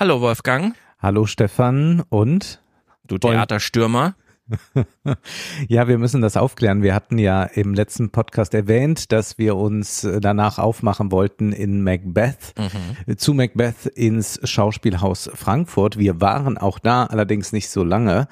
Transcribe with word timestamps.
Hallo 0.00 0.22
Wolfgang. 0.22 0.74
Hallo 0.98 1.26
Stefan 1.26 2.02
und 2.08 2.62
du 3.06 3.18
Theaterstürmer. 3.18 4.14
ja, 5.68 5.88
wir 5.88 5.98
müssen 5.98 6.22
das 6.22 6.38
aufklären. 6.38 6.82
Wir 6.82 6.94
hatten 6.94 7.18
ja 7.18 7.42
im 7.42 7.74
letzten 7.74 8.08
Podcast 8.08 8.54
erwähnt, 8.54 9.12
dass 9.12 9.36
wir 9.36 9.56
uns 9.56 10.08
danach 10.22 10.58
aufmachen 10.58 11.12
wollten 11.12 11.52
in 11.52 11.84
Macbeth, 11.84 12.54
mhm. 12.56 13.18
zu 13.18 13.34
Macbeth 13.34 13.84
ins 13.84 14.40
Schauspielhaus 14.42 15.30
Frankfurt. 15.34 15.98
Wir 15.98 16.18
waren 16.18 16.56
auch 16.56 16.78
da, 16.78 17.04
allerdings 17.04 17.52
nicht 17.52 17.68
so 17.68 17.84
lange. 17.84 18.26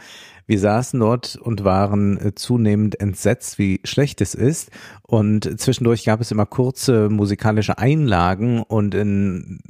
Wir 0.46 0.60
saßen 0.60 0.98
dort 0.98 1.36
und 1.36 1.64
waren 1.64 2.32
zunehmend 2.34 2.98
entsetzt, 2.98 3.58
wie 3.58 3.82
schlecht 3.84 4.22
es 4.22 4.34
ist. 4.34 4.70
Und 5.02 5.60
zwischendurch 5.60 6.06
gab 6.06 6.22
es 6.22 6.30
immer 6.30 6.46
kurze 6.46 7.10
musikalische 7.10 7.76
Einlagen 7.76 8.62
und 8.62 8.94
in 8.94 9.60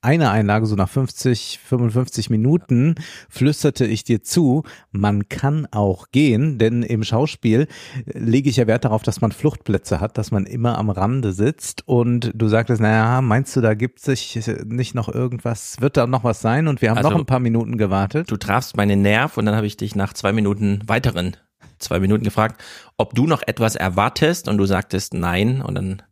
eine 0.00 0.30
Einlage, 0.30 0.66
so 0.66 0.76
nach 0.76 0.88
50, 0.88 1.60
55 1.64 2.30
Minuten, 2.30 2.94
flüsterte 3.28 3.86
ich 3.86 4.04
dir 4.04 4.22
zu, 4.22 4.64
man 4.90 5.28
kann 5.28 5.66
auch 5.70 6.10
gehen, 6.12 6.58
denn 6.58 6.82
im 6.82 7.04
Schauspiel 7.04 7.66
lege 8.06 8.48
ich 8.48 8.56
ja 8.56 8.66
Wert 8.66 8.84
darauf, 8.84 9.02
dass 9.02 9.20
man 9.20 9.32
Fluchtplätze 9.32 10.00
hat, 10.00 10.18
dass 10.18 10.30
man 10.30 10.46
immer 10.46 10.78
am 10.78 10.90
Rande 10.90 11.32
sitzt 11.32 11.86
und 11.86 12.32
du 12.34 12.48
sagtest, 12.48 12.80
naja, 12.80 13.20
meinst 13.20 13.54
du, 13.56 13.60
da 13.60 13.74
gibt 13.74 14.00
sich 14.00 14.40
nicht 14.64 14.94
noch 14.94 15.08
irgendwas, 15.08 15.80
wird 15.80 15.96
da 15.96 16.06
noch 16.06 16.24
was 16.24 16.40
sein? 16.40 16.68
Und 16.68 16.82
wir 16.82 16.90
haben 16.90 16.98
also, 16.98 17.10
noch 17.10 17.18
ein 17.18 17.26
paar 17.26 17.40
Minuten 17.40 17.78
gewartet. 17.78 18.30
Du 18.30 18.36
trafst 18.36 18.76
meinen 18.76 19.02
Nerv 19.02 19.36
und 19.36 19.46
dann 19.46 19.56
habe 19.56 19.66
ich 19.66 19.76
dich 19.76 19.94
nach 19.94 20.12
zwei 20.12 20.32
Minuten 20.32 20.80
weiteren 20.86 21.36
zwei 21.82 21.98
Minuten 21.98 22.24
gefragt, 22.24 22.62
ob 22.96 23.14
du 23.14 23.26
noch 23.26 23.42
etwas 23.44 23.74
erwartest 23.74 24.48
und 24.48 24.56
du 24.56 24.66
sagtest 24.66 25.14
nein 25.14 25.60
und 25.60 25.74
dann 25.74 26.02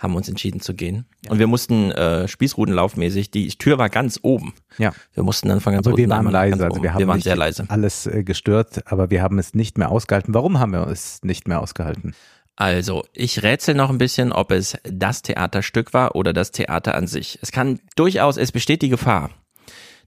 haben 0.00 0.16
uns 0.16 0.28
entschieden 0.28 0.60
zu 0.60 0.74
gehen. 0.74 1.04
Ja. 1.24 1.32
Und 1.32 1.38
wir 1.38 1.46
mussten 1.46 1.92
äh, 1.92 2.26
Spießrutenlaufmäßig, 2.26 3.30
die 3.30 3.48
Tür 3.48 3.78
war 3.78 3.90
ganz 3.90 4.18
oben. 4.22 4.54
Ja. 4.78 4.92
Wir 5.12 5.22
mussten 5.22 5.48
dann 5.48 5.60
von 5.60 5.74
ganz 5.74 5.86
aber 5.86 5.96
wir 5.96 6.08
waren 6.08 6.30
leise, 6.30 6.64
also 6.64 6.82
wir 6.82 6.94
haben 6.94 6.98
wir 7.00 7.06
waren 7.06 7.20
sehr 7.20 7.36
leise. 7.36 7.66
alles 7.68 8.06
äh, 8.06 8.24
gestört, 8.24 8.90
aber 8.90 9.10
wir 9.10 9.22
haben 9.22 9.38
es 9.38 9.54
nicht 9.54 9.76
mehr 9.76 9.90
ausgehalten. 9.90 10.32
Warum 10.32 10.58
haben 10.58 10.72
wir 10.72 10.86
es 10.86 11.22
nicht 11.22 11.46
mehr 11.46 11.60
ausgehalten? 11.60 12.14
Also, 12.56 13.04
ich 13.12 13.42
rätsel 13.42 13.74
noch 13.74 13.90
ein 13.90 13.98
bisschen, 13.98 14.32
ob 14.32 14.50
es 14.50 14.76
das 14.84 15.22
Theaterstück 15.22 15.94
war 15.94 16.14
oder 16.14 16.32
das 16.32 16.50
Theater 16.50 16.94
an 16.94 17.06
sich. 17.06 17.38
Es 17.42 17.52
kann 17.52 17.80
durchaus, 17.96 18.36
es 18.36 18.52
besteht 18.52 18.82
die 18.82 18.88
Gefahr. 18.88 19.30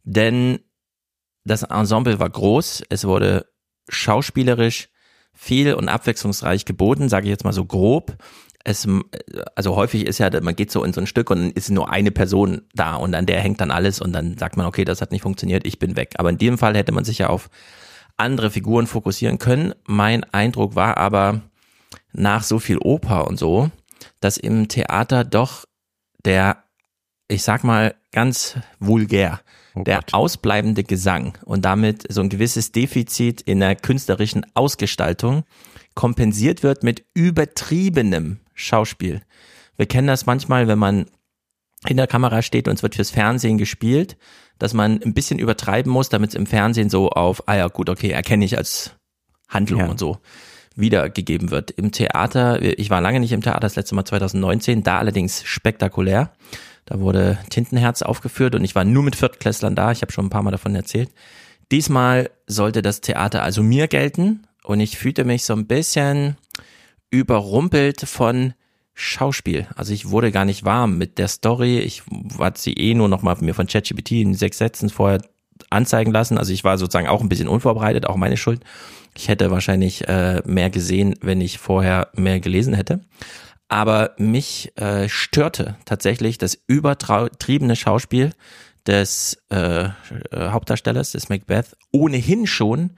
Denn 0.04 0.60
das 1.46 1.64
Ensemble 1.64 2.20
war 2.20 2.30
groß, 2.30 2.84
es 2.90 3.06
wurde 3.06 3.48
schauspielerisch 3.90 4.90
viel 5.34 5.74
und 5.74 5.90
abwechslungsreich 5.90 6.66
geboten, 6.66 7.10
sage 7.10 7.26
ich 7.26 7.32
jetzt 7.32 7.44
mal 7.44 7.54
so 7.54 7.66
grob 7.66 8.18
es, 8.64 8.88
also 9.56 9.76
häufig 9.76 10.08
ist 10.08 10.20
ja, 10.20 10.30
man 10.42 10.56
geht 10.56 10.72
so 10.72 10.84
in 10.84 10.94
so 10.94 11.02
ein 11.02 11.08
Stück 11.08 11.30
und 11.30 11.52
ist 11.52 11.70
nur 11.70 11.90
eine 11.90 12.12
Person 12.12 12.62
da 12.74 12.96
und 12.96 13.14
an 13.14 13.26
der 13.26 13.42
hängt 13.42 13.60
dann 13.60 13.72
alles 13.72 14.00
und 14.00 14.14
dann 14.14 14.38
sagt 14.38 14.56
man, 14.56 14.66
okay, 14.66 14.86
das 14.86 15.02
hat 15.02 15.12
nicht 15.12 15.22
funktioniert, 15.22 15.68
ich 15.68 15.80
bin 15.80 15.96
weg. 15.96 16.14
Aber 16.18 16.30
in 16.30 16.38
dem 16.38 16.58
Fall 16.58 16.76
hätte 16.76 16.94
man 16.94 17.04
sich 17.04 17.18
ja 17.18 17.28
auf 17.28 17.50
andere 18.16 18.52
Figuren 18.52 18.88
fokussieren 18.88 19.38
können. 19.38 19.74
Mein 19.86 20.24
Eindruck 20.24 20.76
war 20.76 20.98
aber 20.98 21.42
nach 22.14 22.44
so 22.44 22.60
viel 22.60 22.78
Oper 22.78 23.28
und 23.28 23.38
so, 23.38 23.70
dass 24.22 24.38
im 24.38 24.68
Theater 24.70 25.26
doch 25.26 25.66
der, 26.24 26.64
ich 27.28 27.44
sag 27.44 27.64
mal 27.64 27.96
ganz 28.12 28.58
vulgär, 28.80 29.42
oh 29.76 29.84
der 29.84 30.02
ausbleibende 30.14 30.84
Gesang 30.84 31.38
und 31.44 31.66
damit 31.66 32.06
so 32.10 32.22
ein 32.22 32.30
gewisses 32.30 32.72
Defizit 32.72 33.42
in 33.42 33.60
der 33.60 33.76
künstlerischen 33.76 34.46
Ausgestaltung 34.54 35.44
kompensiert 35.96 36.64
wird 36.64 36.84
mit 36.84 37.04
übertriebenem 37.14 38.40
Schauspiel. 38.54 39.22
Wir 39.76 39.86
kennen 39.86 40.08
das 40.08 40.26
manchmal, 40.26 40.68
wenn 40.68 40.80
man 40.80 41.08
in 41.88 41.98
der 41.98 42.08
Kamera 42.08 42.42
steht 42.42 42.68
und 42.68 42.76
es 42.76 42.84
wird 42.84 42.96
fürs 42.96 43.12
Fernsehen 43.12 43.58
gespielt, 43.58 44.18
dass 44.60 44.74
man 44.74 45.02
ein 45.04 45.14
bisschen 45.14 45.40
übertreiben 45.40 45.92
muss, 45.92 46.10
damit 46.10 46.30
es 46.30 46.36
im 46.36 46.46
Fernsehen 46.46 46.90
so 46.90 47.10
auf, 47.10 47.48
ah 47.48 47.56
ja, 47.56 47.68
gut, 47.68 47.90
okay, 47.90 48.12
erkenne 48.12 48.46
ich 48.46 48.58
als 48.58 48.92
Handlung 49.50 49.82
ja. 49.82 49.88
und 49.88 50.00
so 50.00 50.20
wiedergegeben 50.76 51.52
wird. 51.52 51.72
Im 51.72 51.92
Theater, 51.92 52.62
ich 52.62 52.90
war 52.90 53.02
lange 53.02 53.20
nicht 53.20 53.32
im 53.32 53.42
Theater, 53.42 53.60
das 53.60 53.76
letzte 53.76 53.96
Mal 53.96 54.06
2019, 54.06 54.84
da 54.84 54.98
allerdings 54.98 55.44
spektakulär. 55.44 56.32
Da 56.86 57.00
wurde 57.00 57.38
Tintenherz 57.50 58.02
aufgeführt 58.02 58.56
und 58.56 58.64
ich 58.64 58.76
war 58.76 58.84
nur 58.84 59.04
mit 59.04 59.16
Viertklässlern 59.16 59.76
da, 59.76 59.92
ich 59.92 60.02
habe 60.02 60.12
schon 60.12 60.26
ein 60.26 60.30
paar 60.30 60.44
Mal 60.44 60.52
davon 60.52 60.76
erzählt. 60.76 61.10
Diesmal 61.72 62.30
sollte 62.48 62.82
das 62.82 63.02
Theater 63.02 63.44
also 63.44 63.64
mir 63.64 63.88
gelten 63.88 64.48
und 64.64 64.80
ich 64.80 64.98
fühlte 64.98 65.24
mich 65.24 65.46
so 65.46 65.54
ein 65.54 65.68
bisschen 65.68 66.38
überrumpelt 67.14 68.02
von 68.02 68.56
Schauspiel. 68.96 69.68
Also 69.76 69.94
ich 69.94 70.10
wurde 70.10 70.32
gar 70.32 70.46
nicht 70.46 70.66
warm 70.66 70.98
mit 70.98 71.20
der 71.20 71.28
Story. 71.28 71.78
Ich 71.78 72.02
hatte 72.40 72.60
sie 72.60 72.74
eh 72.74 72.96
nur 72.96 73.08
noch 73.08 73.22
mal 73.22 73.38
mir 73.40 73.54
von 73.54 73.68
ChatGPT 73.68 74.14
in 74.14 74.34
sechs 74.34 74.58
Sätzen 74.58 74.90
vorher 74.90 75.22
anzeigen 75.70 76.12
lassen. 76.12 76.40
Also 76.40 76.52
ich 76.54 76.64
war 76.64 76.80
sozusagen 76.80 77.08
auch 77.08 77.22
ein 77.22 77.30
bisschen 77.30 77.48
unvorbereitet, 77.48 78.08
auch 78.08 78.16
meine 78.16 78.36
Schuld. 78.36 78.62
Ich 79.16 79.28
hätte 79.28 79.52
wahrscheinlich 79.52 80.08
äh, 80.08 80.42
mehr 80.46 80.72
gesehen, 80.72 81.14
wenn 81.22 81.40
ich 81.40 81.60
vorher 81.60 82.10
mehr 82.16 82.40
gelesen 82.40 82.74
hätte. 82.74 83.02
Aber 83.68 84.16
mich 84.18 84.76
äh, 84.76 85.08
störte 85.08 85.76
tatsächlich 85.86 86.40
das 86.40 86.58
übertriebene 86.66 87.76
Schauspiel 87.76 88.32
des 88.88 89.38
äh, 89.50 89.90
Hauptdarstellers, 90.36 91.12
des 91.12 91.30
Macbeth, 91.30 91.78
ohnehin 91.92 92.48
schon, 92.48 92.92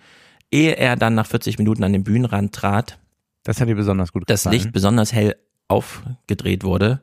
ehe 0.51 0.77
er 0.77 0.95
dann 0.95 1.15
nach 1.15 1.27
40 1.27 1.57
Minuten 1.57 1.83
an 1.83 1.91
den 1.91 2.05
Bühnenrand 2.05 2.55
trat 2.55 2.97
das 3.45 3.61
hat 3.61 3.69
dir 3.69 3.75
besonders 3.75 4.11
gut 4.11 4.28
gefallen. 4.28 4.44
Das 4.44 4.51
Licht 4.51 4.73
besonders 4.73 5.13
hell 5.13 5.35
aufgedreht 5.69 6.63
wurde 6.63 7.01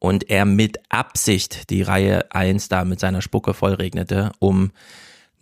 und 0.00 0.30
er 0.30 0.46
mit 0.46 0.78
Absicht 0.88 1.70
die 1.70 1.82
Reihe 1.82 2.32
1 2.32 2.68
da 2.68 2.84
mit 2.84 2.98
seiner 2.98 3.20
Spucke 3.20 3.52
vollregnete, 3.52 4.32
um 4.38 4.72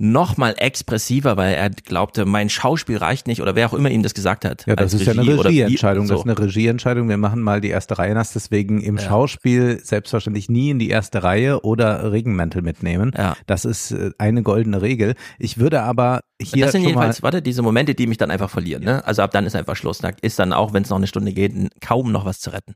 noch 0.01 0.39
mal 0.39 0.55
expressiver, 0.57 1.37
weil 1.37 1.55
er 1.55 1.69
glaubte, 1.69 2.25
mein 2.25 2.49
Schauspiel 2.49 2.97
reicht 2.97 3.27
nicht 3.27 3.43
oder 3.43 3.55
wer 3.55 3.69
auch 3.69 3.75
immer 3.75 3.91
ihm 3.91 4.03
das 4.03 4.15
gesagt 4.15 4.47
hat. 4.47 4.65
Ja, 4.67 4.75
das 4.75 4.95
ist 4.95 5.07
Regie 5.07 5.17
ja 5.17 5.33
eine 5.35 5.45
Regieentscheidung. 5.45 6.07
So. 6.07 6.15
Das 6.15 6.25
ist 6.25 6.31
eine 6.31 6.39
Regieentscheidung. 6.39 7.11
Wir 7.11 7.19
machen 7.19 7.43
mal 7.43 7.61
die 7.61 7.69
erste 7.69 7.99
Reihe 7.99 8.15
nass, 8.15 8.33
deswegen 8.33 8.81
im 8.81 8.97
ja. 8.97 9.03
Schauspiel 9.03 9.79
selbstverständlich 9.85 10.49
nie 10.49 10.71
in 10.71 10.79
die 10.79 10.89
erste 10.89 11.23
Reihe 11.23 11.61
oder 11.61 12.11
Regenmäntel 12.13 12.63
mitnehmen. 12.63 13.13
Ja. 13.17 13.37
Das 13.47 13.67
ist 13.67 13.91
äh, 13.91 14.11
eine 14.17 14.43
goldene 14.43 14.81
Regel. 14.81 15.15
Ich 15.39 15.59
würde 15.59 15.83
aber 15.83 16.21
hier 16.41 16.65
Das 16.65 16.73
sind 16.73 16.85
jedenfalls, 16.85 17.23
warte, 17.23 17.43
diese 17.43 17.61
Momente, 17.61 17.95
die 17.95 18.07
mich 18.07 18.17
dann 18.17 18.31
einfach 18.31 18.49
verlieren. 18.49 18.83
Ne? 18.83 19.05
Also 19.05 19.21
ab 19.21 19.33
dann 19.33 19.45
ist 19.45 19.55
einfach 19.55 19.77
Schluss. 19.77 19.99
Da 19.99 20.13
ist 20.23 20.39
dann 20.39 20.55
auch, 20.55 20.73
wenn 20.73 20.83
es 20.83 20.89
noch 20.89 20.97
eine 20.97 21.09
Stunde 21.09 21.35
geht, 21.35 21.53
kaum 21.83 22.11
noch 22.11 22.25
was 22.25 22.41
zu 22.41 22.51
retten. 22.51 22.75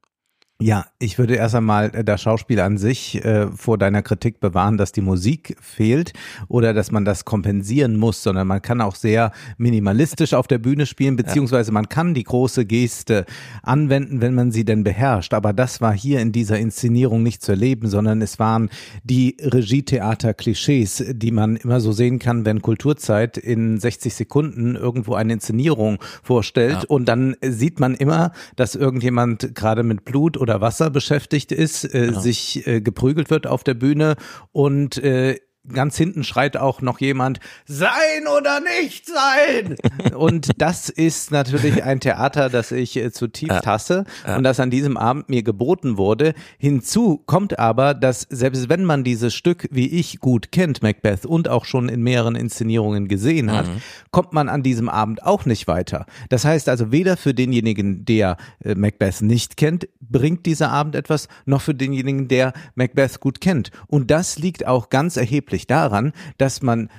Ja, 0.63 0.87
ich 1.01 1.19
würde 1.19 1.35
erst 1.35 1.57
einmal 1.57 1.91
äh, 1.95 2.05
das 2.05 2.23
Schauspiel 2.23 2.61
an 2.61 2.79
sich 2.79 3.25
äh, 3.25 3.49
vor 3.49 3.77
deiner 3.77 4.03
Kritik 4.03 4.39
bewahren, 4.39 4.79
dass 4.79 4.93
die 4.93 5.01
Musik 5.01 5.57
fehlt 5.61 6.13
oder 6.47 6.73
dass 6.73 6.93
man 6.93 7.05
das 7.05 7.25
kompensieren 7.25 7.97
muss, 7.97 8.23
sondern 8.23 8.47
man 8.47 8.63
kann 8.63 8.81
auch 8.81 8.95
sehr 8.95 9.33
minimalistisch 9.59 10.33
auf 10.33 10.47
der 10.47 10.59
Bühne 10.59 10.87
spielen, 10.87 11.17
beziehungsweise 11.17 11.73
man 11.73 11.89
kann 11.89 12.15
die 12.15 12.23
große 12.23 12.67
Geste 12.67 13.27
anwenden, 13.65 14.21
wenn 14.21 14.35
man 14.35 14.53
sie 14.53 14.65
denn 14.65 14.85
beherrscht. 14.85 15.35
Aber 15.35 15.53
das 15.53 15.81
war 15.81 15.93
hier 15.93 16.21
in 16.21 16.31
dieser 16.31 16.57
Inszenierung 16.57 17.25
nicht 17.25 17.43
zu 17.43 17.51
erleben, 17.51 17.89
sondern 17.89 18.23
es 18.23 18.39
waren 18.39 18.71
die 19.03 19.37
Regietheater-Klischees, 19.41 21.05
die 21.15 21.33
man 21.33 21.57
immer 21.57 21.81
so 21.81 21.91
sehen 21.91 22.21
kann, 22.21 22.45
wenn 22.45 22.63
Kulturzeit 22.63 23.39
in 23.39 23.81
60 23.81 24.15
Sekunden 24.15 24.77
irgendwo 24.77 25.15
eine 25.15 25.33
Inszenierung 25.33 25.99
vorstellt 26.23 26.83
ja. 26.83 26.85
und 26.87 27.07
dann 27.07 27.35
sieht 27.43 27.81
man 27.81 27.97
immer, 27.97 28.31
dass 28.55 28.77
irgendjemand 28.77 29.57
gerade 29.57 29.83
mit 29.83 30.05
Blut 30.05 30.44
oder 30.45 30.61
Wasser 30.61 30.91
beschäftigt 30.91 31.53
ist, 31.53 31.85
äh, 31.85 32.07
genau. 32.07 32.21
sich 32.21 32.67
äh, 32.67 32.83
geprügelt 32.83 33.31
wird 33.31 33.47
auf 33.47 33.65
der 33.65 33.73
Bühne 33.75 34.17
und 34.53 34.99
äh, 34.99 35.39
ganz 35.73 35.97
hinten 35.97 36.25
schreit 36.25 36.57
auch 36.57 36.83
noch 36.83 37.01
jemand, 37.01 37.41
sein 37.67 38.27
oder 38.39 38.61
nicht 38.61 39.07
sein. 39.07 39.77
und 40.15 40.51
das 40.59 40.89
ist 40.89 41.31
natürlich 41.31 41.83
ein 41.85 42.01
Theater, 42.01 42.51
das 42.51 42.71
ich 42.73 42.97
äh, 42.97 43.11
zutiefst 43.13 43.67
hasse 43.67 44.05
und 44.37 44.45
das 44.45 44.61
an 44.61 44.71
diesem 44.71 44.97
Abend 44.97 45.29
mir 45.29 45.43
geboten 45.43 45.97
wurde. 45.97 46.35
Hinzu 46.59 47.23
kommt 47.25 47.59
aber, 47.59 47.95
dass 47.95 48.27
selbst 48.29 48.69
wenn 48.69 48.85
man 48.85 49.05
dieses 49.05 49.35
Stück 49.35 49.69
wie 49.71 49.89
ich 49.89 50.21
gut 50.21 50.53
kennt, 50.53 50.83
Macbeth, 50.83 51.25
und 51.25 51.49
auch 51.49 51.65
schon 51.65 51.89
in 51.89 52.03
mehreren 52.03 52.37
Inszenierungen 52.37 53.09
gesehen 53.09 53.51
hat, 53.51 53.67
mhm. 53.67 53.81
kommt 54.11 54.33
man 54.33 54.49
an 54.49 54.63
diesem 54.63 54.89
Abend 54.89 55.23
auch 55.23 55.47
nicht 55.47 55.67
weiter. 55.67 56.07
Das 56.29 56.45
heißt 56.45 56.69
also, 56.69 56.93
weder 56.93 57.17
für 57.17 57.35
denjenigen, 57.35 58.05
der 58.05 58.37
äh, 58.63 58.75
Macbeth 58.75 59.23
nicht 59.23 59.57
kennt, 59.57 59.89
bringt 60.01 60.47
dieser 60.47 60.71
Abend 60.71 60.95
etwas, 60.95 61.29
noch 61.47 61.63
für 61.63 61.75
denjenigen, 61.75 62.29
der 62.29 62.53
Macbeth 62.75 63.21
gut 63.21 63.41
kennt. 63.41 63.71
Und 63.87 64.11
das 64.11 64.39
liegt 64.39 64.67
auch 64.67 64.91
ganz 64.91 65.17
erheblich 65.17 65.54
daran, 65.67 66.13
dass 66.39 66.63
man 66.63 66.91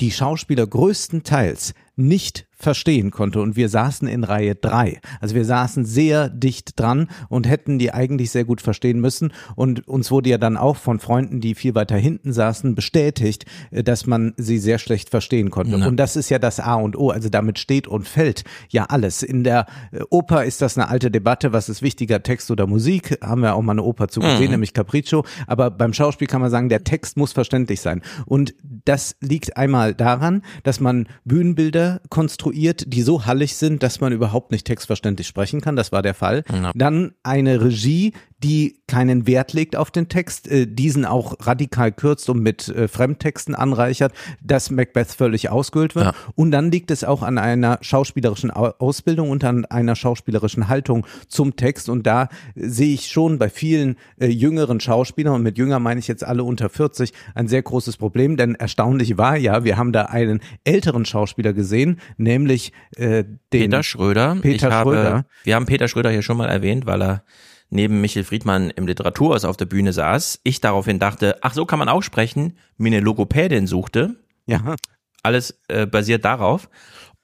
die 0.00 0.10
Schauspieler 0.10 0.66
größtenteils 0.66 1.74
nicht 1.96 2.46
verstehen 2.62 3.10
konnte. 3.10 3.40
Und 3.40 3.56
wir 3.56 3.68
saßen 3.68 4.06
in 4.06 4.22
Reihe 4.22 4.54
drei. 4.54 5.00
Also 5.20 5.34
wir 5.34 5.44
saßen 5.44 5.84
sehr 5.84 6.28
dicht 6.28 6.78
dran 6.78 7.08
und 7.28 7.48
hätten 7.48 7.78
die 7.78 7.92
eigentlich 7.92 8.30
sehr 8.30 8.44
gut 8.44 8.60
verstehen 8.60 9.00
müssen. 9.00 9.32
Und 9.56 9.88
uns 9.88 10.12
wurde 10.12 10.30
ja 10.30 10.38
dann 10.38 10.56
auch 10.56 10.76
von 10.76 11.00
Freunden, 11.00 11.40
die 11.40 11.56
viel 11.56 11.74
weiter 11.74 11.96
hinten 11.96 12.32
saßen, 12.32 12.76
bestätigt, 12.76 13.46
äh, 13.72 13.82
dass 13.82 14.06
man 14.06 14.32
sie 14.36 14.58
sehr 14.58 14.78
schlecht 14.78 15.10
verstehen 15.10 15.50
konnte. 15.50 15.76
Ja. 15.76 15.86
Und 15.86 15.96
das 15.96 16.14
ist 16.14 16.30
ja 16.30 16.38
das 16.38 16.60
A 16.60 16.74
und 16.74 16.96
O. 16.96 17.10
Also 17.10 17.28
damit 17.28 17.58
steht 17.58 17.88
und 17.88 18.06
fällt 18.06 18.44
ja 18.68 18.84
alles. 18.84 19.24
In 19.24 19.42
der 19.42 19.66
äh, 19.90 20.00
Oper 20.10 20.44
ist 20.44 20.62
das 20.62 20.78
eine 20.78 20.88
alte 20.88 21.10
Debatte. 21.10 21.52
Was 21.52 21.68
ist 21.68 21.82
wichtiger, 21.82 22.22
Text 22.22 22.50
oder 22.52 22.68
Musik? 22.68 23.18
Haben 23.20 23.42
wir 23.42 23.54
auch 23.56 23.62
mal 23.62 23.72
eine 23.72 23.82
Oper 23.82 24.06
zugesehen, 24.06 24.44
mhm. 24.44 24.50
nämlich 24.52 24.72
Capriccio. 24.72 25.24
Aber 25.48 25.70
beim 25.72 25.92
Schauspiel 25.92 26.28
kann 26.28 26.40
man 26.40 26.50
sagen, 26.50 26.68
der 26.68 26.84
Text 26.84 27.16
muss 27.16 27.32
verständlich 27.32 27.80
sein. 27.80 28.02
Und 28.24 28.54
das 28.84 29.16
liegt 29.20 29.56
einmal 29.56 29.94
daran, 29.94 30.42
dass 30.62 30.78
man 30.78 31.08
Bühnenbilder 31.24 31.81
konstruiert 32.08 32.42
konstruiert, 32.42 32.84
die 32.86 33.02
so 33.02 33.26
hallig 33.26 33.56
sind, 33.56 33.82
dass 33.82 34.00
man 34.00 34.12
überhaupt 34.12 34.52
nicht 34.52 34.66
textverständlich 34.66 35.26
sprechen 35.26 35.60
kann. 35.60 35.76
Das 35.76 35.92
war 35.92 36.02
der 36.02 36.14
Fall. 36.14 36.44
Ja. 36.52 36.72
Dann 36.74 37.12
eine 37.22 37.60
Regie, 37.60 38.12
die 38.42 38.82
keinen 38.86 39.26
Wert 39.26 39.52
legt 39.52 39.76
auf 39.76 39.90
den 39.90 40.08
Text, 40.08 40.48
äh, 40.48 40.66
diesen 40.66 41.04
auch 41.04 41.34
radikal 41.40 41.92
kürzt 41.92 42.28
und 42.28 42.40
mit 42.40 42.68
äh, 42.68 42.88
Fremdtexten 42.88 43.54
anreichert, 43.54 44.12
dass 44.42 44.70
Macbeth 44.70 45.12
völlig 45.12 45.48
ausgehöhlt 45.48 45.94
wird. 45.94 46.06
Ja. 46.06 46.14
Und 46.34 46.50
dann 46.50 46.70
liegt 46.70 46.90
es 46.90 47.04
auch 47.04 47.22
an 47.22 47.38
einer 47.38 47.78
schauspielerischen 47.80 48.50
Ausbildung 48.50 49.30
und 49.30 49.44
an 49.44 49.64
einer 49.66 49.96
schauspielerischen 49.96 50.68
Haltung 50.68 51.06
zum 51.28 51.56
Text. 51.56 51.88
Und 51.88 52.06
da 52.06 52.28
sehe 52.54 52.94
ich 52.94 53.08
schon 53.08 53.38
bei 53.38 53.48
vielen 53.48 53.96
äh, 54.20 54.26
jüngeren 54.26 54.80
Schauspielern, 54.80 55.34
und 55.34 55.42
mit 55.42 55.58
jünger 55.58 55.78
meine 55.78 56.00
ich 56.00 56.08
jetzt 56.08 56.24
alle 56.24 56.44
unter 56.44 56.68
40, 56.68 57.12
ein 57.34 57.48
sehr 57.48 57.62
großes 57.62 57.96
Problem. 57.96 58.36
Denn 58.36 58.54
erstaunlich 58.54 59.16
war 59.16 59.36
ja, 59.36 59.64
wir 59.64 59.78
haben 59.78 59.92
da 59.92 60.02
einen 60.02 60.40
älteren 60.64 61.04
Schauspieler 61.04 61.52
gesehen, 61.52 62.00
nämlich 62.16 62.72
äh, 62.96 63.24
den 63.24 63.70
Peter 63.70 63.82
Schröder. 63.82 64.36
Peter 64.42 64.68
ich 64.68 64.74
Schröder. 64.74 65.04
Habe, 65.04 65.24
wir 65.44 65.54
haben 65.54 65.66
Peter 65.66 65.88
Schröder 65.88 66.10
hier 66.10 66.22
schon 66.22 66.36
mal 66.36 66.48
erwähnt, 66.48 66.86
weil 66.86 67.02
er 67.02 67.24
neben 67.72 68.00
Michel 68.00 68.22
Friedmann 68.22 68.70
im 68.70 68.86
Literaturhaus 68.86 69.44
auf 69.44 69.56
der 69.56 69.64
Bühne 69.64 69.92
saß, 69.92 70.40
ich 70.44 70.60
daraufhin 70.60 70.98
dachte, 70.98 71.38
ach 71.40 71.54
so 71.54 71.64
kann 71.64 71.78
man 71.78 71.88
auch 71.88 72.02
sprechen, 72.02 72.58
mir 72.76 72.88
eine 72.88 73.00
Logopädin 73.00 73.66
suchte. 73.66 74.16
Ja. 74.46 74.76
Alles 75.22 75.58
äh, 75.68 75.86
basiert 75.86 76.24
darauf. 76.24 76.68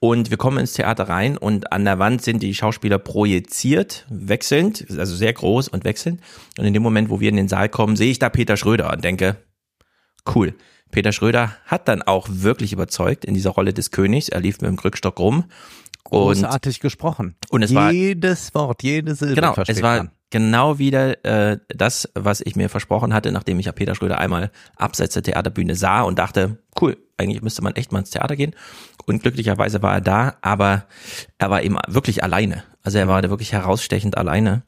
Und 0.00 0.30
wir 0.30 0.36
kommen 0.36 0.58
ins 0.58 0.74
Theater 0.74 1.08
rein 1.08 1.36
und 1.36 1.72
an 1.72 1.84
der 1.84 1.98
Wand 1.98 2.22
sind 2.22 2.42
die 2.42 2.54
Schauspieler 2.54 2.98
projiziert, 2.98 4.06
wechselnd, 4.08 4.86
also 4.96 5.14
sehr 5.14 5.32
groß 5.32 5.68
und 5.68 5.84
wechselnd. 5.84 6.20
Und 6.56 6.64
in 6.64 6.72
dem 6.72 6.84
Moment, 6.84 7.10
wo 7.10 7.18
wir 7.18 7.28
in 7.28 7.36
den 7.36 7.48
Saal 7.48 7.68
kommen, 7.68 7.96
sehe 7.96 8.10
ich 8.10 8.20
da 8.20 8.28
Peter 8.30 8.56
Schröder 8.56 8.92
und 8.92 9.04
denke, 9.04 9.36
cool. 10.34 10.54
Peter 10.92 11.12
Schröder 11.12 11.56
hat 11.66 11.88
dann 11.88 12.00
auch 12.02 12.28
wirklich 12.30 12.72
überzeugt 12.72 13.24
in 13.24 13.34
dieser 13.34 13.50
Rolle 13.50 13.74
des 13.74 13.90
Königs. 13.90 14.28
Er 14.28 14.40
lief 14.40 14.60
mit 14.60 14.70
dem 14.70 14.76
Krückstock 14.76 15.18
rum. 15.18 15.44
Großartig 16.10 16.76
und, 16.76 16.82
gesprochen. 16.82 17.36
Und 17.50 17.62
es 17.62 17.70
jedes 17.70 18.54
war, 18.54 18.68
Wort, 18.68 18.82
jede 18.82 19.14
Silbe 19.14 19.34
genau, 19.34 19.54
es 19.66 19.82
war 19.82 19.98
man 19.98 20.10
genau 20.30 20.78
wieder 20.78 21.24
äh, 21.24 21.58
das, 21.68 22.08
was 22.14 22.40
ich 22.40 22.56
mir 22.56 22.68
versprochen 22.68 23.14
hatte, 23.14 23.32
nachdem 23.32 23.58
ich 23.58 23.66
ja 23.66 23.72
Peter 23.72 23.94
Schröder 23.94 24.18
einmal 24.18 24.50
abseits 24.76 25.14
der 25.14 25.22
Theaterbühne 25.22 25.74
sah 25.74 26.02
und 26.02 26.18
dachte, 26.18 26.58
cool, 26.80 26.96
eigentlich 27.16 27.42
müsste 27.42 27.62
man 27.62 27.74
echt 27.76 27.92
mal 27.92 28.00
ins 28.00 28.10
Theater 28.10 28.36
gehen. 28.36 28.54
Und 29.06 29.22
glücklicherweise 29.22 29.82
war 29.82 29.94
er 29.94 30.00
da, 30.00 30.36
aber 30.42 30.84
er 31.38 31.50
war 31.50 31.62
eben 31.62 31.76
wirklich 31.86 32.22
alleine. 32.22 32.64
Also 32.82 32.98
er 32.98 33.08
war 33.08 33.22
da 33.22 33.30
wirklich 33.30 33.52
herausstechend 33.52 34.18
alleine. 34.18 34.62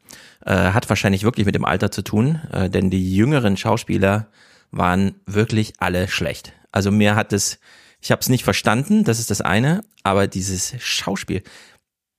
Äh, 0.44 0.72
hat 0.72 0.88
wahrscheinlich 0.88 1.24
wirklich 1.24 1.46
mit 1.46 1.54
dem 1.54 1.64
Alter 1.64 1.90
zu 1.90 2.02
tun, 2.02 2.40
äh, 2.52 2.70
denn 2.70 2.90
die 2.90 3.14
jüngeren 3.14 3.56
Schauspieler 3.56 4.28
waren 4.70 5.16
wirklich 5.26 5.74
alle 5.78 6.08
schlecht. 6.08 6.52
Also 6.72 6.90
mir 6.90 7.16
hat 7.16 7.32
es, 7.32 7.58
ich 8.00 8.10
habe 8.10 8.20
es 8.20 8.28
nicht 8.28 8.44
verstanden, 8.44 9.04
das 9.04 9.18
ist 9.18 9.30
das 9.30 9.40
eine, 9.40 9.82
aber 10.02 10.26
dieses 10.26 10.74
Schauspiel, 10.78 11.42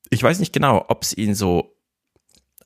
ich 0.09 0.21
weiß 0.21 0.39
nicht 0.39 0.53
genau, 0.53 0.85
ob 0.87 1.03
es 1.03 1.17
ihn 1.17 1.35
so 1.35 1.75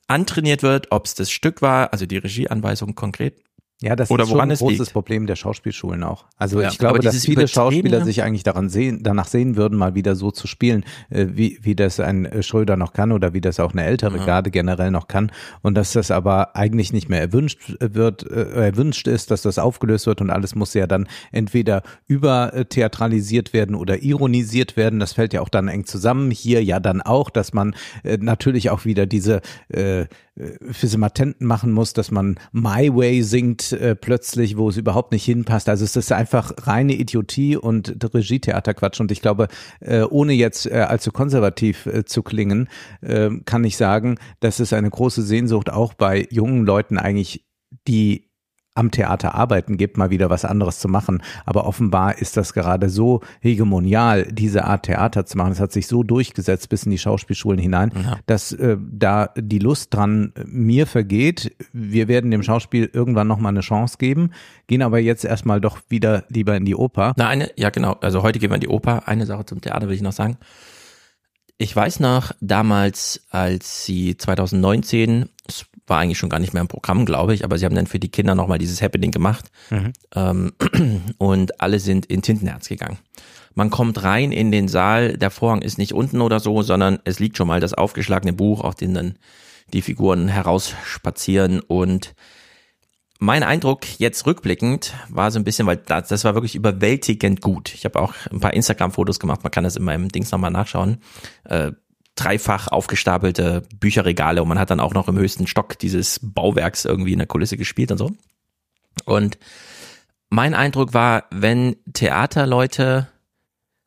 antrainiert 0.08 0.62
wird, 0.62 0.92
ob 0.92 1.06
es 1.06 1.14
das 1.14 1.30
Stück 1.30 1.62
war, 1.62 1.92
also 1.92 2.06
die 2.06 2.18
Regieanweisung 2.18 2.94
konkret, 2.94 3.42
ja, 3.82 3.94
das 3.94 4.10
Oder 4.10 4.24
ist 4.24 4.30
schon 4.30 4.40
ein 4.40 4.48
großes 4.48 4.78
liegt. 4.78 4.92
Problem 4.94 5.26
der 5.26 5.36
Schauspielschulen 5.36 6.02
auch. 6.02 6.24
Also 6.38 6.62
ja, 6.62 6.68
ich 6.68 6.78
glaube, 6.78 6.98
dass 7.00 7.22
viele 7.22 7.46
Schauspieler 7.46 8.02
sich 8.06 8.22
eigentlich 8.22 8.42
daran 8.42 8.70
sehen, 8.70 9.00
danach 9.02 9.26
sehen 9.28 9.56
würden, 9.56 9.76
mal 9.76 9.94
wieder 9.94 10.16
so 10.16 10.30
zu 10.30 10.46
spielen, 10.46 10.82
äh, 11.10 11.26
wie, 11.32 11.58
wie 11.60 11.76
das 11.76 12.00
ein 12.00 12.24
äh, 12.24 12.42
Schröder 12.42 12.78
noch 12.78 12.94
kann 12.94 13.12
oder 13.12 13.34
wie 13.34 13.42
das 13.42 13.60
auch 13.60 13.72
eine 13.72 13.84
ältere 13.84 14.16
ja. 14.16 14.24
Garde 14.24 14.50
generell 14.50 14.90
noch 14.90 15.08
kann. 15.08 15.30
Und 15.60 15.74
dass 15.74 15.92
das 15.92 16.10
aber 16.10 16.56
eigentlich 16.56 16.94
nicht 16.94 17.10
mehr 17.10 17.20
erwünscht 17.20 17.74
wird, 17.78 18.22
äh, 18.30 18.66
erwünscht 18.66 19.08
ist, 19.08 19.30
dass 19.30 19.42
das 19.42 19.58
aufgelöst 19.58 20.06
wird 20.06 20.22
und 20.22 20.30
alles 20.30 20.54
muss 20.54 20.72
ja 20.72 20.86
dann 20.86 21.06
entweder 21.30 21.82
übertheatralisiert 22.06 23.52
werden 23.52 23.74
oder 23.74 24.02
ironisiert 24.02 24.78
werden. 24.78 25.00
Das 25.00 25.12
fällt 25.12 25.34
ja 25.34 25.42
auch 25.42 25.50
dann 25.50 25.68
eng 25.68 25.84
zusammen. 25.84 26.30
Hier 26.30 26.64
ja 26.64 26.80
dann 26.80 27.02
auch, 27.02 27.28
dass 27.28 27.52
man 27.52 27.74
äh, 28.04 28.16
natürlich 28.18 28.70
auch 28.70 28.86
wieder 28.86 29.04
diese 29.04 29.42
äh, 29.68 30.06
Physimatenten 30.70 31.46
machen 31.46 31.72
muss, 31.72 31.94
dass 31.94 32.10
man 32.10 32.38
My 32.52 32.94
Way 32.94 33.22
singt 33.22 33.72
äh, 33.72 33.96
plötzlich, 33.96 34.58
wo 34.58 34.68
es 34.68 34.76
überhaupt 34.76 35.12
nicht 35.12 35.24
hinpasst. 35.24 35.68
Also 35.68 35.84
es 35.84 35.96
ist 35.96 36.12
einfach 36.12 36.52
reine 36.66 36.92
Idiotie 36.94 37.56
und 37.56 37.96
Regietheaterquatsch. 38.12 39.00
Und 39.00 39.10
ich 39.10 39.22
glaube, 39.22 39.48
äh, 39.80 40.02
ohne 40.02 40.34
jetzt 40.34 40.66
äh, 40.66 40.74
allzu 40.74 41.10
konservativ 41.10 41.86
äh, 41.86 42.04
zu 42.04 42.22
klingen, 42.22 42.68
äh, 43.00 43.30
kann 43.46 43.64
ich 43.64 43.78
sagen, 43.78 44.18
dass 44.40 44.60
es 44.60 44.74
eine 44.74 44.90
große 44.90 45.22
Sehnsucht 45.22 45.70
auch 45.70 45.94
bei 45.94 46.28
jungen 46.30 46.66
Leuten 46.66 46.98
eigentlich 46.98 47.46
die 47.88 48.25
am 48.76 48.90
Theater 48.90 49.34
arbeiten 49.34 49.76
gibt, 49.76 49.96
mal 49.96 50.10
wieder 50.10 50.30
was 50.30 50.44
anderes 50.44 50.78
zu 50.78 50.88
machen. 50.88 51.22
Aber 51.44 51.66
offenbar 51.66 52.18
ist 52.18 52.36
das 52.36 52.52
gerade 52.52 52.88
so 52.88 53.20
hegemonial, 53.40 54.24
diese 54.30 54.64
Art 54.64 54.84
Theater 54.84 55.26
zu 55.26 55.36
machen. 55.38 55.52
Es 55.52 55.60
hat 55.60 55.72
sich 55.72 55.86
so 55.86 56.02
durchgesetzt 56.02 56.68
bis 56.68 56.84
in 56.84 56.90
die 56.90 56.98
Schauspielschulen 56.98 57.58
hinein, 57.58 57.92
ja. 57.94 58.18
dass 58.26 58.52
äh, 58.52 58.76
da 58.78 59.30
die 59.36 59.58
Lust 59.58 59.94
dran 59.94 60.32
mir 60.44 60.86
vergeht. 60.86 61.56
Wir 61.72 62.08
werden 62.08 62.30
dem 62.30 62.42
Schauspiel 62.42 62.90
irgendwann 62.92 63.28
nochmal 63.28 63.50
eine 63.50 63.60
Chance 63.60 63.96
geben, 63.98 64.30
gehen 64.66 64.82
aber 64.82 64.98
jetzt 64.98 65.24
erstmal 65.24 65.60
doch 65.60 65.78
wieder 65.88 66.24
lieber 66.28 66.56
in 66.56 66.64
die 66.64 66.74
Oper. 66.74 67.14
Na, 67.16 67.28
eine, 67.28 67.50
ja 67.56 67.70
genau. 67.70 67.96
Also 68.00 68.22
heute 68.22 68.38
gehen 68.38 68.50
wir 68.50 68.56
in 68.56 68.60
die 68.60 68.68
Oper. 68.68 69.08
Eine 69.08 69.26
Sache 69.26 69.46
zum 69.46 69.60
Theater 69.60 69.88
will 69.88 69.94
ich 69.94 70.02
noch 70.02 70.12
sagen. 70.12 70.38
Ich 71.58 71.74
weiß 71.74 72.00
noch, 72.00 72.32
damals, 72.40 73.22
als 73.30 73.86
sie 73.86 74.16
2019 74.16 75.30
war 75.86 75.98
eigentlich 75.98 76.18
schon 76.18 76.28
gar 76.28 76.40
nicht 76.40 76.52
mehr 76.52 76.60
im 76.60 76.68
Programm, 76.68 77.06
glaube 77.06 77.34
ich, 77.34 77.44
aber 77.44 77.58
sie 77.58 77.64
haben 77.64 77.74
dann 77.74 77.86
für 77.86 77.98
die 77.98 78.10
Kinder 78.10 78.34
nochmal 78.34 78.58
dieses 78.58 78.82
Happening 78.82 79.10
gemacht 79.10 79.46
mhm. 79.70 79.92
ähm, 80.14 80.52
und 81.18 81.60
alle 81.60 81.78
sind 81.78 82.06
in 82.06 82.22
Tintenherz 82.22 82.68
gegangen. 82.68 82.98
Man 83.54 83.70
kommt 83.70 84.02
rein 84.02 84.32
in 84.32 84.52
den 84.52 84.68
Saal, 84.68 85.16
der 85.16 85.30
Vorhang 85.30 85.62
ist 85.62 85.78
nicht 85.78 85.94
unten 85.94 86.20
oder 86.20 86.40
so, 86.40 86.62
sondern 86.62 86.98
es 87.04 87.18
liegt 87.18 87.38
schon 87.38 87.48
mal 87.48 87.60
das 87.60 87.72
aufgeschlagene 87.72 88.32
Buch, 88.32 88.60
auf 88.60 88.74
dem 88.74 88.92
dann 88.92 89.14
die 89.72 89.82
Figuren 89.82 90.28
herausspazieren 90.28 91.60
und 91.60 92.14
mein 93.18 93.42
Eindruck 93.42 93.98
jetzt 93.98 94.26
rückblickend 94.26 94.94
war 95.08 95.30
so 95.30 95.38
ein 95.38 95.44
bisschen, 95.44 95.66
weil 95.66 95.78
das, 95.78 96.08
das 96.08 96.24
war 96.24 96.34
wirklich 96.34 96.54
überwältigend 96.54 97.40
gut. 97.40 97.72
Ich 97.72 97.86
habe 97.86 97.98
auch 97.98 98.12
ein 98.30 98.40
paar 98.40 98.52
Instagram-Fotos 98.52 99.18
gemacht, 99.18 99.42
man 99.42 99.50
kann 99.50 99.64
das 99.64 99.76
in 99.76 99.84
meinem 99.84 100.08
Dings 100.10 100.30
nochmal 100.30 100.50
nachschauen. 100.50 100.98
Äh, 101.44 101.72
dreifach 102.16 102.68
aufgestapelte 102.68 103.62
Bücherregale 103.78 104.42
und 104.42 104.48
man 104.48 104.58
hat 104.58 104.70
dann 104.70 104.80
auch 104.80 104.94
noch 104.94 105.06
im 105.06 105.18
höchsten 105.18 105.46
Stock 105.46 105.78
dieses 105.78 106.18
Bauwerks 106.22 106.84
irgendwie 106.84 107.12
in 107.12 107.18
der 107.18 107.28
Kulisse 107.28 107.56
gespielt 107.56 107.92
und 107.92 107.98
so. 107.98 108.10
Und 109.04 109.38
mein 110.30 110.54
Eindruck 110.54 110.94
war, 110.94 111.24
wenn 111.30 111.76
Theaterleute 111.92 113.08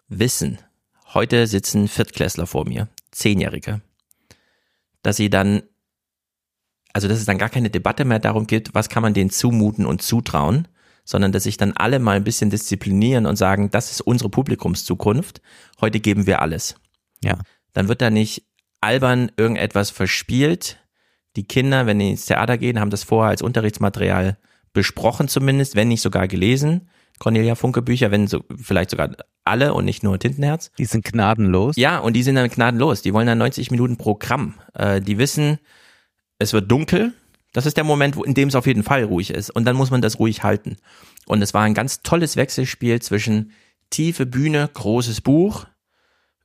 wissen, 0.08 0.60
heute 1.14 1.48
sitzen 1.48 1.88
Viertklässler 1.88 2.46
vor 2.46 2.66
mir, 2.66 2.88
Zehnjährige, 3.12 3.82
dass 5.02 5.18
sie 5.18 5.32
dann, 5.32 5.64
also 6.94 7.08
dass 7.08 7.18
es 7.18 7.26
dann 7.26 7.40
gar 7.40 7.50
keine 7.50 7.72
Debatte 7.72 8.06
mehr 8.06 8.20
darum 8.20 8.46
gibt, 8.46 8.76
was 8.76 8.90
kann 8.90 9.04
man 9.04 9.16
denen 9.16 9.32
zumuten 9.32 9.88
und 9.88 10.04
zutrauen, 10.04 10.68
sondern 11.04 11.32
dass 11.32 11.44
sich 11.44 11.58
dann 11.58 11.74
alle 11.74 11.98
mal 11.98 12.16
ein 12.16 12.24
bisschen 12.24 12.52
disziplinieren 12.52 13.26
und 13.26 13.38
sagen, 13.38 13.72
das 13.72 13.92
ist 13.92 14.02
unsere 14.02 14.30
Publikumszukunft, 14.30 15.42
heute 15.82 16.00
geben 16.00 16.28
wir 16.28 16.44
alles. 16.44 16.76
Ja 17.24 17.40
dann 17.74 17.88
wird 17.88 18.02
da 18.02 18.10
nicht 18.10 18.44
albern 18.82 19.32
irgendetwas 19.38 19.90
verspielt. 19.90 20.78
Die 21.36 21.44
Kinder, 21.44 21.86
wenn 21.86 22.00
die 22.00 22.12
ins 22.12 22.26
Theater 22.26 22.58
gehen, 22.58 22.80
haben 22.80 22.90
das 22.90 23.04
vorher 23.04 23.30
als 23.30 23.42
Unterrichtsmaterial 23.42 24.38
besprochen 24.74 25.28
zumindest, 25.28 25.76
wenn 25.76 25.88
nicht 25.88 26.02
sogar 26.02 26.28
gelesen. 26.28 26.90
Cornelia 27.20 27.56
Funke 27.56 27.82
Bücher, 27.82 28.12
wenn 28.12 28.28
so, 28.28 28.44
vielleicht 28.56 28.92
sogar 28.92 29.12
alle 29.44 29.74
und 29.74 29.86
nicht 29.86 30.04
nur 30.04 30.18
Tintenherz. 30.18 30.72
Die 30.78 30.86
sind 30.86 31.04
gnadenlos. 31.04 31.76
Ja, 31.76 32.00
und 32.00 32.14
die 32.14 32.24
sind 32.24 32.36
dann 32.36 32.50
gnadenlos. 32.50 33.02
Die 33.02 33.14
wollen 33.14 33.28
dann 33.28 33.38
90 33.38 33.72
Minuten 33.72 33.98
Programm. 33.98 34.56
Äh, 34.74 35.02
die 35.02 35.18
wissen, 35.18 35.60
es 36.38 36.54
wird 36.54 36.72
dunkel. 36.72 37.14
Das 37.52 37.66
ist 37.66 37.78
der 37.78 37.84
Moment, 37.84 38.16
in 38.16 38.36
dem 38.36 38.48
es 38.48 38.56
auf 38.56 38.68
jeden 38.68 38.84
Fall 38.84 39.04
ruhig 39.04 39.32
ist. 39.32 39.50
Und 39.50 39.66
dann 39.66 39.76
muss 39.76 39.92
man 39.92 40.02
das 40.02 40.20
ruhig 40.20 40.44
halten. 40.44 40.78
Und 41.26 41.42
es 41.42 41.54
war 41.54 41.64
ein 41.64 41.74
ganz 41.74 42.02
tolles 42.02 42.38
Wechselspiel 42.38 43.02
zwischen 43.02 43.52
tiefe 43.90 44.26
Bühne, 44.26 44.70
großes 44.74 45.22
Buch, 45.22 45.66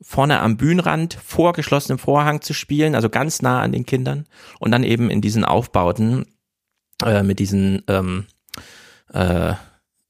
vorne 0.01 0.41
am 0.41 0.57
Bühnenrand 0.57 1.15
vor 1.15 1.53
geschlossenem 1.53 1.99
Vorhang 1.99 2.41
zu 2.41 2.53
spielen, 2.53 2.95
also 2.95 3.09
ganz 3.09 3.43
nah 3.43 3.61
an 3.61 3.73
den 3.73 3.87
Kindern 3.87 4.27
und 4.59 4.71
dann 4.71 4.85
eben 4.85 5.11
in 5.11 5.21
diesen 5.21 5.45
Aufbauten 5.45 6.27
äh, 7.05 7.23
mit 7.23 7.39
diesen 7.39 7.83
ähm, 7.89 8.27
äh, 9.13 9.55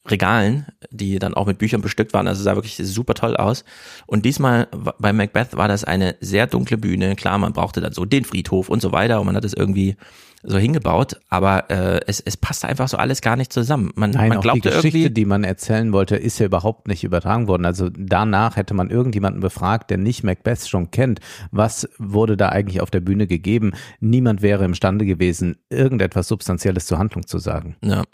Regalen, 0.07 0.67
die 0.91 1.19
dann 1.19 1.35
auch 1.35 1.47
mit 1.47 1.59
Büchern 1.59 1.81
bestückt 1.81 2.13
waren. 2.13 2.29
Also 2.29 2.43
sah 2.43 2.57
wirklich 2.57 2.77
super 2.77 3.15
toll 3.15 3.37
aus. 3.37 3.65
Und 4.07 4.25
diesmal 4.27 4.69
bei 4.99 5.13
Macbeth 5.15 5.57
war 5.57 5.69
das 5.69 5.85
eine 5.85 6.17
sehr 6.21 6.47
dunkle 6.47 6.77
Bühne. 6.77 7.17
Klar, 7.17 7.39
man 7.39 7.55
brauchte 7.55 7.81
dann 7.81 7.93
so 7.93 8.05
den 8.05 8.25
Friedhof 8.25 8.69
und 8.69 8.83
so 8.83 8.93
weiter 8.93 9.21
und 9.21 9.27
man 9.27 9.37
hat 9.37 9.45
es 9.45 9.55
irgendwie 9.55 9.97
so 10.47 10.59
hingebaut, 10.59 11.21
aber 11.29 11.71
äh, 11.71 12.01
es, 12.07 12.21
es 12.21 12.37
passte 12.37 12.69
einfach 12.69 12.89
so 12.89 12.99
alles 12.99 13.23
gar 13.23 13.37
nicht 13.37 13.53
zusammen. 13.53 13.91
Man, 13.95 14.11
Nein, 14.11 14.29
man 14.29 14.39
auch 14.39 14.43
glaubte 14.43 14.69
die 14.69 14.75
Geschichte, 14.77 14.99
irgendwie, 14.99 15.15
die 15.15 15.25
man 15.25 15.43
erzählen 15.43 15.93
wollte, 15.93 16.17
ist 16.17 16.39
ja 16.39 16.47
überhaupt 16.47 16.87
nicht 16.87 17.03
übertragen 17.03 17.49
worden. 17.49 17.65
Also 17.65 17.89
danach 17.91 18.57
hätte 18.57 18.75
man 18.75 18.91
irgendjemanden 18.91 19.41
befragt, 19.41 19.91
der 19.91 19.99
nicht 19.99 20.23
Macbeth 20.23 20.69
schon 20.69 20.91
kennt. 20.91 21.21
Was 21.51 21.89
wurde 21.99 22.37
da 22.37 22.51
eigentlich 22.51 22.83
auf 22.83 22.91
der 22.91 23.01
Bühne 23.01 23.27
gegeben? 23.27 23.73
Niemand 24.01 24.43
wäre 24.43 24.65
imstande 24.65 25.07
gewesen, 25.07 25.57
irgendetwas 25.71 26.29
Substanzielles 26.29 26.87
zur 26.87 26.99
Handlung 26.99 27.27
zu 27.27 27.39
sagen. 27.39 27.77
Ja. 27.83 28.05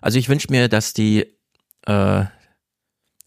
Also 0.00 0.18
ich 0.18 0.28
wünsche 0.28 0.48
mir, 0.50 0.68
dass 0.68 0.92
die 0.94 1.26
äh, 1.86 2.24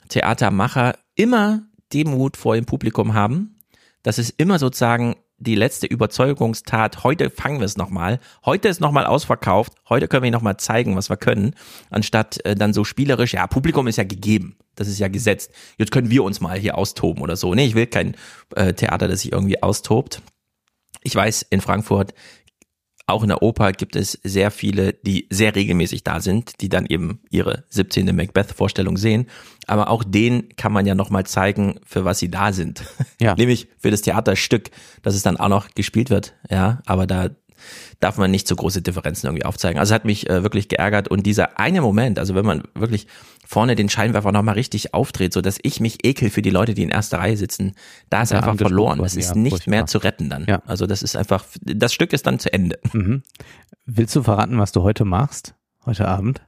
Theatermacher 0.10 0.96
immer 1.15 1.63
Demut 1.93 2.36
vor 2.36 2.55
dem 2.55 2.65
Publikum 2.65 3.13
haben, 3.13 3.58
dass 4.03 4.17
es 4.17 4.29
immer 4.29 4.60
sozusagen 4.60 5.15
die 5.42 5.56
letzte 5.56 5.88
Überzeugungstat, 5.88 7.04
heute 7.04 7.32
fangen 7.32 7.60
wir 7.60 7.66
es 7.66 7.76
nochmal, 7.76 8.20
heute 8.46 8.68
ist 8.68 8.80
nochmal 8.80 9.06
ausverkauft, 9.06 9.74
heute 9.90 10.08
können 10.08 10.24
wir 10.24 10.32
nochmal 10.32 10.58
zeigen, 10.58 10.96
was 10.96 11.10
wir 11.10 11.18
können, 11.18 11.56
anstatt 11.90 12.46
äh, 12.46 12.56
dann 12.56 12.74
so 12.74 12.84
spielerisch, 12.84 13.34
ja, 13.34 13.48
Publikum 13.48 13.88
ist 13.88 13.98
ja 13.98 14.04
gegeben, 14.04 14.56
das 14.76 14.88
ist 14.88 15.00
ja 15.00 15.08
gesetzt, 15.08 15.52
jetzt 15.78 15.92
können 15.92 16.12
wir 16.12 16.24
uns 16.24 16.42
mal 16.42 16.60
hier 16.60 16.78
austoben 16.78 17.24
oder 17.24 17.36
so. 17.36 17.56
Nee, 17.56 17.66
ich 17.66 17.76
will 17.76 17.88
kein 17.88 18.16
äh, 18.56 18.74
Theater, 18.74 19.08
das 19.08 19.22
sich 19.22 19.32
irgendwie 19.32 19.62
austobt. 19.62 20.22
Ich 21.04 21.16
weiß, 21.16 21.48
in 21.50 21.62
Frankfurt 21.62 22.14
auch 23.12 23.24
in 23.24 23.30
der 23.30 23.41
Oper 23.41 23.72
gibt 23.72 23.96
es 23.96 24.20
sehr 24.24 24.51
viele, 24.51 24.94
die 24.94 25.27
sehr 25.30 25.56
regelmäßig 25.56 26.03
da 26.03 26.20
sind, 26.20 26.62
die 26.62 26.70
dann 26.70 26.86
eben 26.86 27.22
ihre 27.30 27.63
17. 27.70 28.15
Macbeth-Vorstellung 28.15 28.98
sehen. 28.98 29.27
Aber 29.68 29.89
auch 29.89 30.03
denen 30.03 30.50
kann 30.58 30.74
man 30.74 30.86
ja 30.86 30.96
nochmal 30.96 31.25
zeigen, 31.25 31.80
für 31.86 32.03
was 32.06 32.20
sie 32.20 32.30
da 32.30 32.51
sind. 32.51 32.84
Ja. 33.20 33.36
Nämlich 33.38 33.68
für 33.77 33.91
das 33.91 34.01
Theaterstück, 34.01 34.72
dass 35.01 35.15
es 35.15 35.24
dann 35.24 35.38
auch 35.38 35.50
noch 35.50 35.70
gespielt 35.75 36.10
wird. 36.10 36.34
Ja, 36.50 36.82
aber 36.86 37.08
da 37.08 37.30
darf 38.00 38.18
man 38.18 38.32
nicht 38.32 38.48
so 38.48 38.56
große 38.56 38.82
Differenzen 38.82 39.27
irgendwie 39.27 39.46
aufzeigen. 39.46 39.80
Also 39.80 39.94
hat 39.94 40.06
mich 40.06 40.30
äh, 40.30 40.44
wirklich 40.44 40.68
geärgert 40.70 41.08
und 41.08 41.25
dieser 41.25 41.60
eine 41.60 41.82
Moment, 41.82 42.20
also 42.20 42.36
wenn 42.36 42.46
man 42.46 42.63
wirklich 42.75 43.08
vorne 43.46 43.75
den 43.75 43.89
Scheinwerfer 43.89 44.32
nochmal 44.32 44.56
richtig 44.56 44.94
aufdreht, 44.94 45.34
so 45.34 45.41
dass 45.41 45.58
ich 45.62 45.80
mich 45.80 46.06
ekel 46.06 46.30
für 46.30 46.41
die 46.41 46.50
Leute, 46.50 46.74
die 46.74 46.84
in 46.84 46.89
erster 46.89 47.20
Reihe 47.20 47.38
sitzen, 47.38 47.74
da 48.10 48.22
ist 48.22 48.32
Ja, 48.32 48.38
einfach 48.39 48.56
verloren. 48.56 49.00
Das 49.00 49.15
ist 49.15 49.30
ja, 49.30 49.36
nicht 49.36 49.51
furchtbar. 49.51 49.70
mehr 49.72 49.86
zu 49.88 49.98
retten 49.98 50.30
dann. 50.30 50.46
Ja. 50.48 50.62
Also 50.65 50.88
das 50.88 51.03
ist 51.03 51.15
einfach, 51.15 51.46
das 51.62 51.94
Stück 51.94 52.13
ist 52.13 52.25
dann 52.27 52.39
zu 52.39 52.51
Ende. 52.53 52.80
Mhm. 52.94 53.24
Willst 53.86 54.15
du 54.15 54.24
verraten, 54.24 54.58
was 54.60 54.72
du 54.72 54.84
heute 54.84 55.06
machst? 55.06 55.56
Heute 55.86 56.08
Abend? 56.08 56.41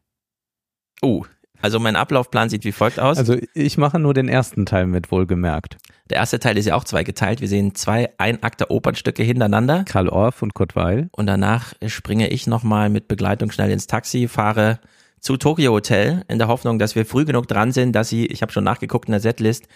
Oh, 1.01 1.25
also 1.63 1.79
mein 1.79 1.95
Ablaufplan 1.95 2.49
sieht 2.49 2.65
wie 2.65 2.73
folgt 2.73 2.99
aus. 2.99 3.17
Also 3.17 3.37
ich 3.53 3.77
mache 3.77 3.97
nur 3.97 4.13
den 4.13 4.27
ersten 4.27 4.65
Teil 4.65 4.85
mit, 4.85 5.11
wohlgemerkt. 5.11 5.77
Der 6.09 6.17
erste 6.17 6.37
Teil 6.37 6.57
ist 6.57 6.65
ja 6.65 6.75
auch 6.75 6.83
zweigeteilt. 6.83 7.39
Wir 7.39 7.47
sehen 7.47 7.73
zwei 7.73 8.09
Einakter 8.17 8.69
Opernstücke 8.69 9.23
hintereinander 9.23 9.85
Karl 9.85 10.09
Orff 10.09 10.41
und 10.41 10.55
Kurt 10.55 10.75
Weil. 10.75 11.07
und 11.13 11.25
danach 11.25 11.73
springe 11.87 12.27
ich 12.27 12.47
nochmal 12.47 12.89
mit 12.89 13.07
Begleitung 13.07 13.49
schnell 13.49 13.71
ins 13.71 13.87
Taxi, 13.87 14.27
fahre 14.27 14.81
zu 15.21 15.37
Tokyo 15.37 15.71
Hotel 15.71 16.25
in 16.27 16.37
der 16.37 16.49
Hoffnung, 16.49 16.79
dass 16.79 16.95
wir 16.95 17.05
früh 17.05 17.23
genug 17.23 17.47
dran 17.47 17.71
sind, 17.71 17.93
dass 17.93 18.09
sie, 18.09 18.25
ich 18.25 18.41
habe 18.41 18.51
schon 18.51 18.65
nachgeguckt 18.65 19.07
in 19.07 19.13
der 19.13 19.21
Setlist, 19.21 19.69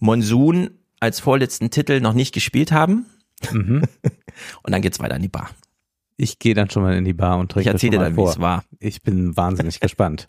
Monsun 0.00 0.70
als 0.98 1.20
vorletzten 1.20 1.70
Titel 1.70 2.00
noch 2.00 2.14
nicht 2.14 2.34
gespielt 2.34 2.72
haben. 2.72 3.06
Mhm. 3.52 3.84
Und 4.64 4.72
dann 4.72 4.82
geht's 4.82 4.98
weiter 4.98 5.14
in 5.14 5.22
die 5.22 5.28
Bar. 5.28 5.48
Ich 6.16 6.38
gehe 6.38 6.54
dann 6.54 6.70
schon 6.70 6.84
mal 6.84 6.96
in 6.96 7.04
die 7.04 7.12
Bar 7.12 7.38
und 7.38 7.50
Ich 7.50 7.54
trinke 7.54 7.70
erzähle 7.70 7.94
schon 7.94 8.00
dir 8.00 8.10
dann, 8.10 8.16
wie 8.16 8.28
es 8.28 8.38
war. 8.38 8.64
Ich 8.78 9.02
bin 9.02 9.36
wahnsinnig 9.36 9.80
gespannt. 9.80 10.28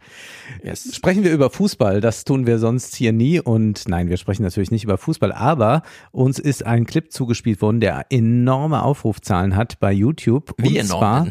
Yes. 0.64 0.96
Sprechen 0.96 1.24
wir 1.24 1.32
über 1.32 1.52
Fußball, 1.52 2.02
das 2.02 2.24
tun 2.24 2.48
wir 2.48 2.58
sonst 2.58 2.96
hier 2.96 3.14
nie 3.14 3.40
und 3.40 3.88
nein, 3.88 4.10
wir 4.10 4.18
sprechen 4.18 4.42
natürlich 4.42 4.72
nicht 4.72 4.84
über 4.84 4.98
Fußball, 4.98 5.32
aber 5.32 5.84
uns 6.12 6.40
ist 6.40 6.66
ein 6.66 6.86
Clip 6.86 7.12
zugespielt 7.12 7.62
worden, 7.62 7.82
der 7.82 8.08
enorme 8.10 8.82
Aufrufzahlen 8.82 9.56
hat 9.56 9.80
bei 9.80 9.92
YouTube 9.92 10.54
Wie 10.58 10.70
und 10.70 10.86
enorm 10.86 11.00
zwar? 11.00 11.28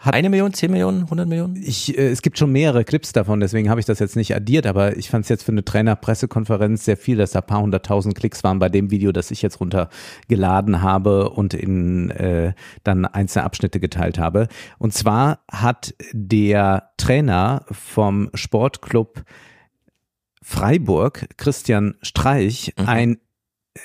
Hat 0.00 0.14
Eine 0.14 0.30
Million, 0.30 0.52
zehn 0.54 0.70
Millionen, 0.70 1.10
hundert 1.10 1.28
Millionen? 1.28 1.56
ich, 1.56 1.98
äh, 1.98 2.08
es 2.10 2.22
gibt 2.22 2.38
schon 2.38 2.52
mehrere 2.52 2.84
Clips 2.84 3.12
davon, 3.12 3.40
deswegen 3.40 3.68
habe 3.68 3.80
ich 3.80 3.86
das 3.86 3.98
jetzt 3.98 4.14
nicht 4.16 4.34
addiert, 4.34 4.66
aber 4.66 4.96
ich 4.96 5.10
fand 5.10 5.24
es 5.24 5.28
jetzt 5.28 5.42
für 5.42 5.52
eine 5.52 5.64
Trainerpressekonferenz 5.64 6.84
sehr 6.84 6.96
viel, 6.96 7.16
dass 7.16 7.32
da 7.32 7.40
ein 7.40 7.46
paar 7.46 7.60
hunderttausend 7.62 8.14
Klicks 8.14 8.44
waren 8.44 8.58
bei 8.60 8.68
dem 8.68 8.90
Video, 8.90 9.10
das 9.12 9.30
ich 9.30 9.42
jetzt 9.42 9.60
runtergeladen 9.60 10.82
habe 10.82 11.30
und 11.30 11.52
in 11.52 12.10
äh, 12.10 12.52
dann 12.84 13.04
einzelne 13.06 13.44
Abschnitte 13.44 13.80
geteilt 13.80 14.18
habe. 14.18 14.48
Und 14.78 14.94
zwar 14.94 15.40
hat 15.50 15.94
der 16.12 16.90
Trainer 16.96 17.64
vom 17.70 18.30
Sportclub 18.34 19.24
Freiburg, 20.42 21.26
Christian 21.36 21.94
Streich, 22.02 22.72
Mhm. 22.78 22.86
ein 22.88 23.18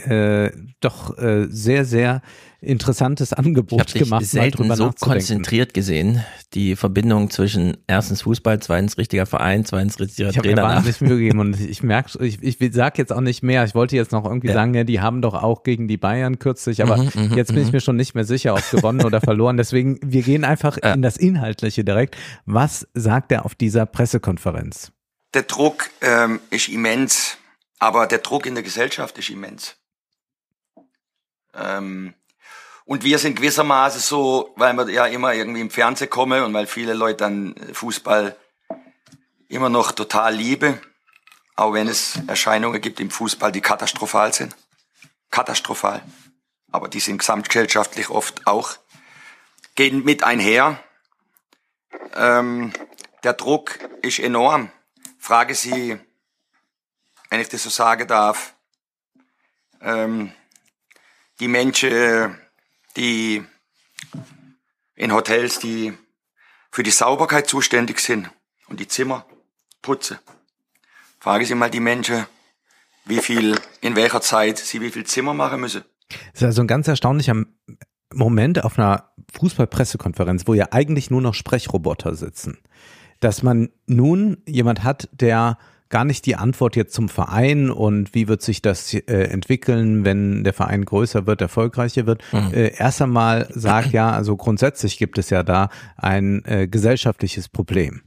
äh, 0.08 0.52
doch 0.80 1.18
äh, 1.18 1.48
sehr, 1.50 1.86
sehr 1.86 2.22
interessantes 2.62 3.32
Ich 3.32 3.38
habe 3.38 3.48
Angebot 3.48 3.94
dich 3.94 4.04
gemacht, 4.04 4.22
mal 4.22 4.26
selten 4.26 4.58
drüber 4.58 4.76
so 4.76 4.92
konzentriert 5.00 5.74
gesehen. 5.74 6.24
Die 6.54 6.76
Verbindung 6.76 7.30
zwischen 7.30 7.78
erstens 7.88 8.22
Fußball, 8.24 8.60
zweitens 8.60 8.98
richtiger 8.98 9.26
Verein, 9.26 9.66
zweitens 9.66 10.00
richtiger 10.00 10.30
Ich 10.30 10.38
habe 10.38 10.48
mir 10.48 10.56
Trainer. 10.56 10.68
nach. 10.70 10.76
wahnsinnig 10.78 11.02
Mühe 11.02 11.18
gegeben 11.18 11.40
und 11.40 11.60
ich 11.60 11.84
merke, 11.84 12.24
ich, 12.24 12.42
ich 12.42 12.58
sag 12.74 12.98
jetzt 12.98 13.12
auch 13.12 13.22
nicht 13.22 13.44
mehr. 13.44 13.66
Ich 13.66 13.76
wollte 13.76 13.96
jetzt 13.96 14.12
noch 14.14 14.24
irgendwie 14.26 14.48
Ja. 14.48 14.54
sagen, 14.54 14.74
ja, 14.74 14.84
die 14.84 15.02
haben 15.02 15.22
doch 15.22 15.34
auch 15.36 15.64
gegen 15.64 15.88
die 15.88 15.98
Bayern 15.98 16.40
kürzlich, 16.40 16.82
aber 16.82 16.98
Mhm, 16.98 17.10
mhm, 17.16 17.34
jetzt 17.38 17.50
bin 17.54 17.58
ich 17.62 17.68
mhm. 17.68 17.72
mir 17.74 17.82
schon 17.82 17.96
nicht 17.98 18.16
mehr 18.16 18.24
sicher, 18.26 18.54
ob 18.56 18.70
gewonnen 18.72 19.02
oder 19.04 19.20
verloren. 19.22 19.58
Deswegen, 19.58 20.00
wir 20.04 20.22
gehen 20.24 20.44
einfach 20.46 20.78
Ja. 20.82 20.94
in 20.94 21.02
das 21.02 21.18
Inhaltliche 21.18 21.84
direkt. 21.84 22.16
Was 22.46 22.88
sagt 22.94 23.32
er 23.32 23.46
auf 23.46 23.56
dieser 23.56 23.86
Pressekonferenz? 23.86 24.92
Der 25.34 25.44
Druck 25.44 25.90
ähm, 26.02 26.40
ist 26.52 26.70
immens, 26.70 27.38
aber 27.84 28.08
der 28.08 28.20
Druck 28.20 28.46
in 28.46 28.56
der 28.56 28.64
Gesellschaft 28.64 29.18
ist 29.18 29.30
immens. 29.30 29.76
Ähm, 31.54 32.14
und 32.86 33.04
wir 33.04 33.20
sind 33.20 33.36
gewissermaßen 33.36 34.00
so, 34.00 34.54
weil 34.56 34.74
wir 34.74 34.90
ja 34.90 35.06
immer 35.06 35.34
irgendwie 35.34 35.60
im 35.60 35.70
Fernsehen 35.70 36.10
kommen 36.10 36.44
und 36.44 36.54
weil 36.54 36.66
viele 36.66 36.94
Leute 36.94 37.18
dann 37.18 37.56
Fußball 37.74 38.38
immer 39.50 39.68
noch 39.68 39.92
total 39.92 40.34
liebe, 40.34 40.82
auch 41.58 41.74
wenn 41.74 41.90
es 41.90 42.22
Erscheinungen 42.26 42.80
gibt 42.80 43.02
im 43.02 43.12
Fußball, 43.12 43.52
die 43.52 43.60
katastrophal 43.60 44.34
sind. 44.34 44.56
Katastrophal. 45.30 46.02
Aber 46.72 46.88
die 46.88 47.02
sind 47.02 47.18
gesamtgesellschaftlich 47.18 48.10
oft 48.10 48.48
auch, 48.48 48.78
gehen 49.76 50.06
mit 50.06 50.24
einher. 50.24 50.82
Ähm, 52.16 52.72
der 53.26 53.34
Druck 53.34 53.78
ist 54.02 54.20
enorm. 54.20 54.72
Frage 55.20 55.54
Sie, 55.54 56.00
wenn 57.34 57.40
ich 57.40 57.50
das 57.50 57.64
so 57.64 57.72
sagen 57.72 58.08
darf, 58.08 58.54
ähm, 59.82 60.34
die 61.40 61.48
Menschen, 61.48 62.38
die 62.96 63.44
in 64.94 65.12
Hotels, 65.12 65.58
die 65.58 65.98
für 66.70 66.84
die 66.84 66.92
Sauberkeit 66.92 67.48
zuständig 67.48 68.02
sind 68.02 68.30
und 68.68 68.80
die 68.80 68.88
Zimmer 68.88 69.26
putzen. 69.82 70.20
Frage 71.20 71.48
Sie 71.48 71.56
mal 71.56 71.72
die 71.72 71.80
Menschen, 71.80 72.28
wie 73.06 73.18
viel, 73.18 73.60
in 73.82 73.96
welcher 73.96 74.22
Zeit 74.22 74.60
sie 74.60 74.80
wie 74.82 74.92
viel 74.92 75.08
Zimmer 75.08 75.34
machen 75.34 75.60
müssen. 75.60 75.84
Das 76.10 76.42
ist 76.42 76.44
also 76.44 76.62
ein 76.62 76.68
ganz 76.68 76.88
erstaunlicher 76.88 77.46
Moment 78.14 78.64
auf 78.64 78.78
einer 78.78 79.12
Fußballpressekonferenz, 79.40 80.46
wo 80.46 80.54
ja 80.54 80.68
eigentlich 80.70 81.10
nur 81.10 81.22
noch 81.22 81.34
Sprechroboter 81.34 82.14
sitzen. 82.14 82.60
Dass 83.22 83.42
man 83.42 83.70
nun 83.88 84.44
jemand 84.46 84.84
hat, 84.84 85.10
der 85.14 85.58
gar 85.94 86.06
nicht 86.06 86.26
die 86.26 86.36
Antwort 86.36 86.76
jetzt 86.76 86.96
zum 86.96 87.08
Verein 87.08 87.70
und 87.70 88.16
wie 88.16 88.28
wird 88.28 88.42
sich 88.42 88.64
das 88.64 88.96
äh, 88.96 89.02
entwickeln, 89.04 90.04
wenn 90.04 90.44
der 90.44 90.54
Verein 90.54 90.86
größer 90.86 91.28
wird, 91.28 91.40
erfolgreicher 91.40 92.08
wird, 92.08 92.24
äh, 92.52 92.74
erst 92.76 93.00
einmal 93.00 93.48
sagt, 93.52 93.92
ja, 93.92 94.10
also 94.10 94.36
grundsätzlich 94.36 94.98
gibt 94.98 95.20
es 95.20 95.30
ja 95.30 95.44
da 95.44 95.70
ein 95.96 96.44
äh, 96.46 96.68
gesellschaftliches 96.68 97.48
Problem. 97.48 98.02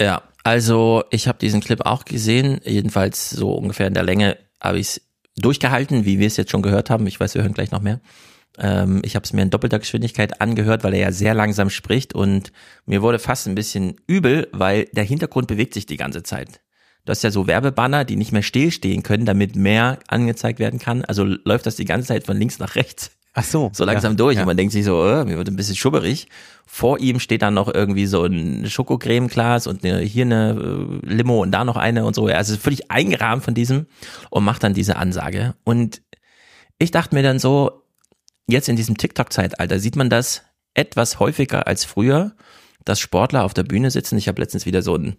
Ja, 0.00 0.22
also 0.44 1.04
ich 1.10 1.28
habe 1.28 1.36
diesen 1.36 1.60
Clip 1.60 1.84
auch 1.84 2.06
gesehen, 2.06 2.58
jedenfalls 2.64 3.28
so 3.28 3.52
ungefähr 3.52 3.86
in 3.86 3.94
der 3.94 4.02
Länge 4.02 4.38
habe 4.58 4.78
ich 4.78 4.86
es 4.86 5.00
durchgehalten, 5.36 6.06
wie 6.06 6.18
wir 6.18 6.26
es 6.26 6.38
jetzt 6.38 6.52
schon 6.52 6.62
gehört 6.62 6.88
haben. 6.88 7.06
Ich 7.06 7.20
weiß, 7.20 7.34
wir 7.34 7.42
hören 7.42 7.52
gleich 7.52 7.70
noch 7.70 7.82
mehr. 7.82 8.00
Ähm, 8.56 9.02
ich 9.04 9.14
habe 9.14 9.24
es 9.24 9.34
mir 9.34 9.42
in 9.42 9.50
doppelter 9.50 9.78
Geschwindigkeit 9.78 10.40
angehört, 10.40 10.84
weil 10.84 10.94
er 10.94 11.00
ja 11.00 11.12
sehr 11.12 11.34
langsam 11.34 11.68
spricht 11.68 12.14
und 12.14 12.50
mir 12.86 13.02
wurde 13.02 13.18
fast 13.18 13.46
ein 13.46 13.54
bisschen 13.54 13.96
übel, 14.06 14.48
weil 14.52 14.86
der 14.92 15.04
Hintergrund 15.04 15.48
bewegt 15.48 15.74
sich 15.74 15.84
die 15.84 15.98
ganze 15.98 16.22
Zeit. 16.22 16.63
Du 17.04 17.10
hast 17.10 17.22
ja 17.22 17.30
so 17.30 17.46
Werbebanner, 17.46 18.04
die 18.04 18.16
nicht 18.16 18.32
mehr 18.32 18.42
stillstehen 18.42 19.02
können, 19.02 19.26
damit 19.26 19.56
mehr 19.56 19.98
angezeigt 20.08 20.58
werden 20.58 20.78
kann. 20.78 21.04
Also 21.04 21.24
läuft 21.24 21.66
das 21.66 21.76
die 21.76 21.84
ganze 21.84 22.08
Zeit 22.08 22.24
von 22.24 22.36
links 22.36 22.58
nach 22.58 22.76
rechts 22.76 23.10
Ach 23.34 23.44
so. 23.44 23.70
so 23.74 23.84
langsam 23.84 24.12
ja, 24.12 24.16
durch. 24.16 24.36
Ja. 24.36 24.42
Und 24.42 24.46
man 24.46 24.56
denkt 24.56 24.72
sich 24.72 24.84
so, 24.84 25.04
äh, 25.06 25.24
mir 25.24 25.36
wird 25.36 25.48
ein 25.48 25.56
bisschen 25.56 25.74
schubberig. 25.74 26.28
Vor 26.66 27.00
ihm 27.00 27.18
steht 27.18 27.42
dann 27.42 27.54
noch 27.54 27.72
irgendwie 27.72 28.06
so 28.06 28.24
ein 28.24 28.70
Schokocremeglas 28.70 29.66
und 29.66 29.84
eine, 29.84 29.98
hier 29.98 30.24
eine 30.24 31.00
äh, 31.02 31.06
Limo 31.06 31.42
und 31.42 31.50
da 31.50 31.64
noch 31.64 31.76
eine 31.76 32.06
und 32.06 32.14
so. 32.14 32.28
Er 32.28 32.40
ist 32.40 32.56
völlig 32.56 32.92
eingerahmt 32.92 33.44
von 33.44 33.54
diesem 33.54 33.86
und 34.30 34.44
macht 34.44 34.62
dann 34.62 34.72
diese 34.72 34.96
Ansage. 34.96 35.54
Und 35.64 36.00
ich 36.78 36.92
dachte 36.92 37.14
mir 37.14 37.24
dann 37.24 37.40
so, 37.40 37.82
jetzt 38.46 38.68
in 38.68 38.76
diesem 38.76 38.96
TikTok-Zeitalter 38.96 39.80
sieht 39.80 39.96
man 39.96 40.10
das 40.10 40.42
etwas 40.74 41.18
häufiger 41.18 41.66
als 41.66 41.84
früher, 41.84 42.32
dass 42.84 43.00
Sportler 43.00 43.44
auf 43.44 43.54
der 43.54 43.64
Bühne 43.64 43.90
sitzen. 43.90 44.16
Ich 44.16 44.28
habe 44.28 44.40
letztens 44.40 44.64
wieder 44.64 44.82
so 44.82 44.96
ein 44.96 45.16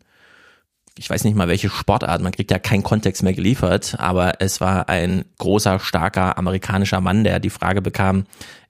ich 0.98 1.10
weiß 1.10 1.24
nicht 1.24 1.36
mal 1.36 1.48
welche 1.48 1.70
Sportart, 1.70 2.22
man 2.22 2.32
kriegt 2.32 2.52
ja 2.52 2.60
keinen 2.60 2.84
Kontext 2.84 3.24
mehr 3.24 3.34
geliefert, 3.34 3.96
aber 4.00 4.42
es 4.42 4.62
war 4.62 4.88
ein 4.90 5.26
großer, 5.38 5.80
starker 5.80 6.38
amerikanischer 6.38 7.02
Mann, 7.02 7.24
der 7.24 7.40
die 7.40 7.50
Frage 7.50 7.82
bekam, 7.82 8.26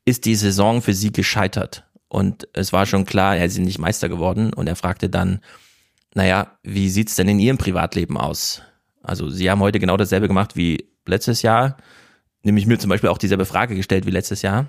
ist 0.05 0.25
die 0.25 0.35
Saison 0.35 0.81
für 0.81 0.93
sie 0.93 1.11
gescheitert? 1.11 1.83
Und 2.07 2.47
es 2.53 2.73
war 2.73 2.85
schon 2.85 3.05
klar, 3.05 3.35
er 3.35 3.45
ist 3.45 3.57
nicht 3.57 3.79
Meister 3.79 4.09
geworden 4.09 4.53
und 4.53 4.67
er 4.67 4.75
fragte 4.75 5.09
dann, 5.09 5.41
naja, 6.13 6.57
wie 6.63 6.89
sieht's 6.89 7.15
denn 7.15 7.27
in 7.27 7.39
ihrem 7.39 7.57
Privatleben 7.57 8.17
aus? 8.17 8.61
Also 9.03 9.29
sie 9.29 9.49
haben 9.51 9.59
heute 9.59 9.79
genau 9.79 9.97
dasselbe 9.97 10.27
gemacht 10.27 10.55
wie 10.55 10.89
letztes 11.05 11.41
Jahr, 11.41 11.77
nämlich 12.41 12.65
mir 12.65 12.79
zum 12.79 12.89
Beispiel 12.89 13.09
auch 13.09 13.17
dieselbe 13.17 13.45
Frage 13.45 13.75
gestellt 13.75 14.05
wie 14.05 14.11
letztes 14.11 14.41
Jahr. 14.41 14.67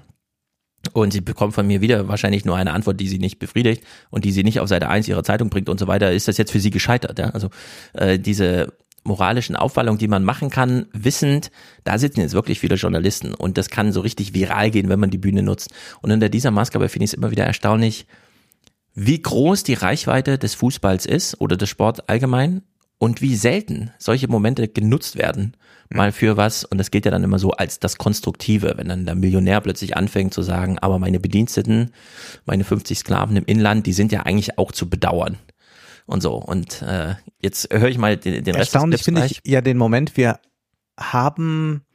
Und 0.92 1.12
sie 1.12 1.20
bekommt 1.20 1.54
von 1.54 1.66
mir 1.66 1.80
wieder 1.80 2.08
wahrscheinlich 2.08 2.44
nur 2.44 2.56
eine 2.56 2.72
Antwort, 2.72 3.00
die 3.00 3.08
sie 3.08 3.18
nicht 3.18 3.38
befriedigt 3.38 3.82
und 4.10 4.24
die 4.24 4.32
sie 4.32 4.44
nicht 4.44 4.60
auf 4.60 4.68
Seite 4.68 4.88
1 4.88 5.08
ihrer 5.08 5.24
Zeitung 5.24 5.50
bringt 5.50 5.68
und 5.68 5.78
so 5.78 5.86
weiter. 5.86 6.12
Ist 6.12 6.28
das 6.28 6.38
jetzt 6.38 6.52
für 6.52 6.60
sie 6.60 6.70
gescheitert? 6.70 7.18
Ja? 7.18 7.30
Also 7.30 7.50
äh, 7.94 8.18
diese 8.18 8.72
moralischen 9.06 9.56
Aufwallungen, 9.56 9.98
die 9.98 10.08
man 10.08 10.24
machen 10.24 10.50
kann, 10.50 10.86
wissend, 10.92 11.50
da 11.84 11.98
sitzen 11.98 12.20
jetzt 12.20 12.34
wirklich 12.34 12.60
viele 12.60 12.74
Journalisten 12.74 13.34
und 13.34 13.56
das 13.56 13.70
kann 13.70 13.92
so 13.92 14.00
richtig 14.00 14.34
viral 14.34 14.70
gehen, 14.70 14.88
wenn 14.88 15.00
man 15.00 15.10
die 15.10 15.18
Bühne 15.18 15.42
nutzt. 15.42 15.70
Und 16.02 16.10
unter 16.10 16.28
dieser 16.28 16.50
Maske 16.50 16.78
finde 16.88 17.04
ich 17.04 17.10
es 17.10 17.14
immer 17.14 17.30
wieder 17.30 17.44
erstaunlich, 17.44 18.06
wie 18.94 19.20
groß 19.20 19.62
die 19.62 19.74
Reichweite 19.74 20.38
des 20.38 20.54
Fußballs 20.54 21.06
ist 21.06 21.40
oder 21.40 21.56
des 21.56 21.68
Sport 21.68 22.08
allgemein 22.08 22.62
und 22.98 23.20
wie 23.20 23.36
selten 23.36 23.90
solche 23.98 24.28
Momente 24.28 24.68
genutzt 24.68 25.16
werden, 25.16 25.56
mal 25.90 26.12
für 26.12 26.36
was. 26.36 26.64
Und 26.64 26.78
das 26.78 26.90
geht 26.90 27.04
ja 27.04 27.10
dann 27.10 27.24
immer 27.24 27.38
so 27.38 27.50
als 27.52 27.78
das 27.78 27.98
Konstruktive, 27.98 28.74
wenn 28.76 28.88
dann 28.88 29.06
der 29.06 29.14
Millionär 29.14 29.60
plötzlich 29.60 29.96
anfängt 29.96 30.34
zu 30.34 30.42
sagen, 30.42 30.78
aber 30.78 30.98
meine 30.98 31.20
Bediensteten, 31.20 31.92
meine 32.44 32.64
50 32.64 32.98
Sklaven 32.98 33.36
im 33.36 33.44
Inland, 33.44 33.86
die 33.86 33.92
sind 33.92 34.12
ja 34.12 34.22
eigentlich 34.22 34.58
auch 34.58 34.72
zu 34.72 34.88
bedauern. 34.88 35.38
Und 36.06 36.22
so. 36.22 36.34
Und 36.34 36.82
äh, 36.82 37.16
jetzt 37.40 37.72
höre 37.72 37.88
ich 37.88 37.98
mal 37.98 38.16
den, 38.16 38.44
den 38.44 38.54
Rest 38.54 38.74
Erstaunlich 38.74 39.02
finde 39.02 39.26
ich 39.26 39.40
ja 39.44 39.60
den 39.60 39.76
Moment, 39.76 40.16
wir 40.16 40.38
haben 40.98 41.85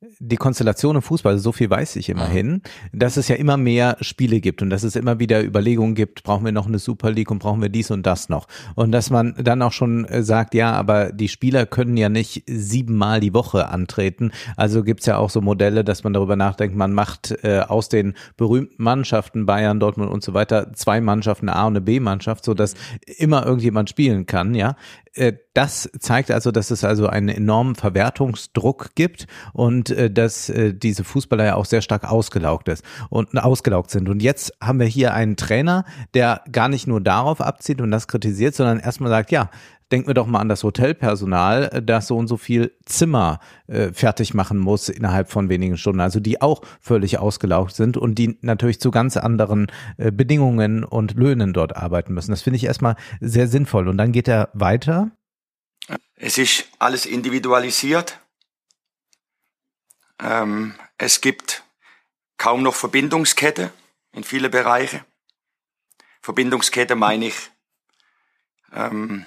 die 0.00 0.36
Konstellation 0.36 0.94
im 0.94 1.02
Fußball, 1.02 1.38
so 1.38 1.50
viel 1.50 1.70
weiß 1.70 1.96
ich 1.96 2.08
immerhin, 2.08 2.62
dass 2.92 3.16
es 3.16 3.26
ja 3.26 3.34
immer 3.34 3.56
mehr 3.56 3.96
Spiele 4.00 4.40
gibt 4.40 4.62
und 4.62 4.70
dass 4.70 4.84
es 4.84 4.94
immer 4.94 5.18
wieder 5.18 5.42
Überlegungen 5.44 5.96
gibt, 5.96 6.22
brauchen 6.22 6.44
wir 6.44 6.52
noch 6.52 6.68
eine 6.68 6.78
Super 6.78 7.10
League 7.10 7.32
und 7.32 7.40
brauchen 7.40 7.60
wir 7.60 7.68
dies 7.68 7.90
und 7.90 8.06
das 8.06 8.28
noch. 8.28 8.46
Und 8.76 8.92
dass 8.92 9.10
man 9.10 9.34
dann 9.42 9.60
auch 9.60 9.72
schon 9.72 10.04
äh, 10.04 10.22
sagt, 10.22 10.54
ja, 10.54 10.72
aber 10.72 11.12
die 11.12 11.28
Spieler 11.28 11.66
können 11.66 11.96
ja 11.96 12.08
nicht 12.08 12.44
siebenmal 12.46 13.18
die 13.18 13.34
Woche 13.34 13.68
antreten. 13.68 14.30
Also 14.56 14.84
gibt's 14.84 15.06
ja 15.06 15.16
auch 15.16 15.30
so 15.30 15.40
Modelle, 15.40 15.82
dass 15.82 16.04
man 16.04 16.12
darüber 16.12 16.36
nachdenkt, 16.36 16.76
man 16.76 16.92
macht 16.92 17.32
äh, 17.42 17.60
aus 17.66 17.88
den 17.88 18.14
berühmten 18.36 18.80
Mannschaften, 18.80 19.46
Bayern, 19.46 19.80
Dortmund 19.80 20.12
und 20.12 20.22
so 20.22 20.32
weiter, 20.32 20.72
zwei 20.74 21.00
Mannschaften, 21.00 21.48
eine 21.48 21.58
A 21.58 21.66
und 21.66 21.72
eine 21.72 21.80
B-Mannschaft, 21.80 22.44
so 22.44 22.54
dass 22.54 22.74
immer 23.16 23.44
irgendjemand 23.44 23.90
spielen 23.90 24.26
kann, 24.26 24.54
ja. 24.54 24.76
Äh, 25.14 25.34
das 25.54 25.90
zeigt 25.98 26.30
also, 26.30 26.50
dass 26.50 26.70
es 26.70 26.84
also 26.84 27.06
einen 27.06 27.28
enormen 27.28 27.74
Verwertungsdruck 27.74 28.90
gibt 28.94 29.26
und 29.52 29.90
äh, 29.90 30.10
dass 30.10 30.48
äh, 30.48 30.74
diese 30.74 31.04
Fußballer 31.04 31.44
ja 31.44 31.54
auch 31.56 31.64
sehr 31.64 31.82
stark 31.82 32.10
ausgelaugt 32.10 32.68
ist 32.68 32.84
und 33.10 33.36
ausgelaugt 33.36 33.90
sind. 33.90 34.08
Und 34.08 34.22
jetzt 34.22 34.52
haben 34.62 34.80
wir 34.80 34.86
hier 34.86 35.14
einen 35.14 35.36
Trainer, 35.36 35.84
der 36.14 36.42
gar 36.50 36.68
nicht 36.68 36.86
nur 36.86 37.00
darauf 37.00 37.40
abzieht 37.40 37.80
und 37.80 37.90
das 37.90 38.08
kritisiert, 38.08 38.54
sondern 38.54 38.80
erstmal 38.80 39.10
sagt, 39.10 39.30
ja, 39.30 39.50
denken 39.90 40.08
wir 40.08 40.14
doch 40.14 40.26
mal 40.26 40.40
an 40.40 40.48
das 40.48 40.64
Hotelpersonal, 40.64 41.82
das 41.82 42.06
so 42.06 42.16
und 42.16 42.26
so 42.26 42.36
viel 42.36 42.76
Zimmer 42.84 43.40
äh, 43.66 43.92
fertig 43.92 44.34
machen 44.34 44.58
muss 44.58 44.88
innerhalb 44.88 45.30
von 45.30 45.48
wenigen 45.48 45.76
Stunden, 45.76 46.00
also 46.00 46.20
die 46.20 46.42
auch 46.42 46.62
völlig 46.80 47.18
ausgelaugt 47.18 47.74
sind 47.74 47.96
und 47.96 48.16
die 48.16 48.38
natürlich 48.42 48.80
zu 48.80 48.90
ganz 48.90 49.16
anderen 49.16 49.68
äh, 49.96 50.12
Bedingungen 50.12 50.84
und 50.84 51.14
Löhnen 51.14 51.52
dort 51.52 51.76
arbeiten 51.76 52.14
müssen. 52.14 52.30
Das 52.30 52.42
finde 52.42 52.56
ich 52.56 52.64
erstmal 52.64 52.96
sehr 53.20 53.48
sinnvoll. 53.48 53.88
Und 53.88 53.96
dann 53.98 54.12
geht 54.12 54.28
er 54.28 54.50
weiter. 54.52 55.10
Es 56.16 56.36
ist 56.38 56.68
alles 56.78 57.06
individualisiert. 57.06 58.20
Ähm, 60.20 60.74
es 60.98 61.20
gibt 61.20 61.64
kaum 62.36 62.62
noch 62.62 62.74
Verbindungskette 62.74 63.72
in 64.12 64.24
viele 64.24 64.50
Bereiche. 64.50 65.04
Verbindungskette 66.20 66.94
meine 66.94 67.26
ich, 67.26 67.50
ähm, 68.74 69.26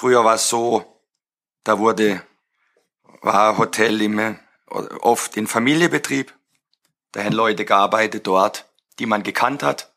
Früher 0.00 0.24
war 0.24 0.36
es 0.36 0.48
so, 0.48 0.98
da 1.62 1.78
wurde, 1.78 2.24
war 3.20 3.58
Hotel 3.58 4.00
immer 4.00 4.40
oft 4.64 5.36
in 5.36 5.46
Familienbetrieb. 5.46 6.34
Da 7.12 7.22
haben 7.22 7.34
Leute 7.34 7.66
gearbeitet 7.66 8.26
dort, 8.26 8.66
die 8.98 9.04
man 9.04 9.22
gekannt 9.22 9.62
hat. 9.62 9.92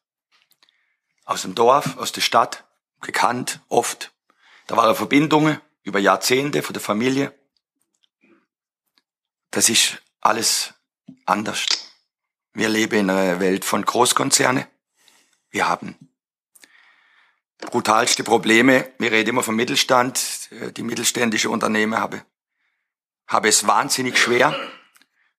Aus 1.24 1.44
dem 1.44 1.56
Dorf, 1.56 1.96
aus 1.96 2.12
der 2.12 2.20
Stadt, 2.20 2.66
gekannt, 3.00 3.62
oft. 3.70 4.12
Da 4.68 4.76
waren 4.76 4.94
Verbindungen 4.94 5.62
über 5.84 6.00
Jahrzehnte 6.00 6.64
von 6.64 6.74
der 6.74 6.82
Familie. 6.82 7.34
Das 9.52 9.70
ist 9.70 10.04
alles 10.20 10.74
anders. 11.26 11.66
Wir 12.52 12.68
leben 12.68 13.00
in 13.00 13.10
einer 13.10 13.40
Welt 13.40 13.64
von 13.64 13.86
Großkonzerne. 13.86 14.68
Wir 15.50 15.70
haben 15.70 16.13
brutalste 17.72 18.24
Probleme. 18.24 18.92
Wir 19.00 19.12
reden 19.12 19.32
immer 19.32 19.44
vom 19.44 19.56
Mittelstand. 19.56 20.50
Äh, 20.52 20.72
die 20.72 20.84
mittelständische 20.84 21.50
Unternehmen 21.50 21.98
habe, 21.98 22.24
habe 23.28 23.48
es 23.48 23.68
wahnsinnig 23.68 24.18
schwer. 24.18 24.56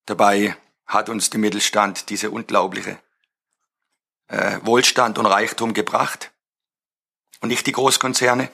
Dabei 0.06 0.56
hat 0.86 1.08
uns 1.08 1.30
der 1.30 1.40
Mittelstand 1.40 2.10
diese 2.10 2.30
unglaubliche 2.30 2.98
äh, 4.28 4.58
Wohlstand 4.62 5.18
und 5.18 5.26
Reichtum 5.26 5.74
gebracht. 5.74 6.32
Und 7.40 7.48
nicht 7.48 7.66
die 7.66 7.72
Großkonzerne. 7.72 8.50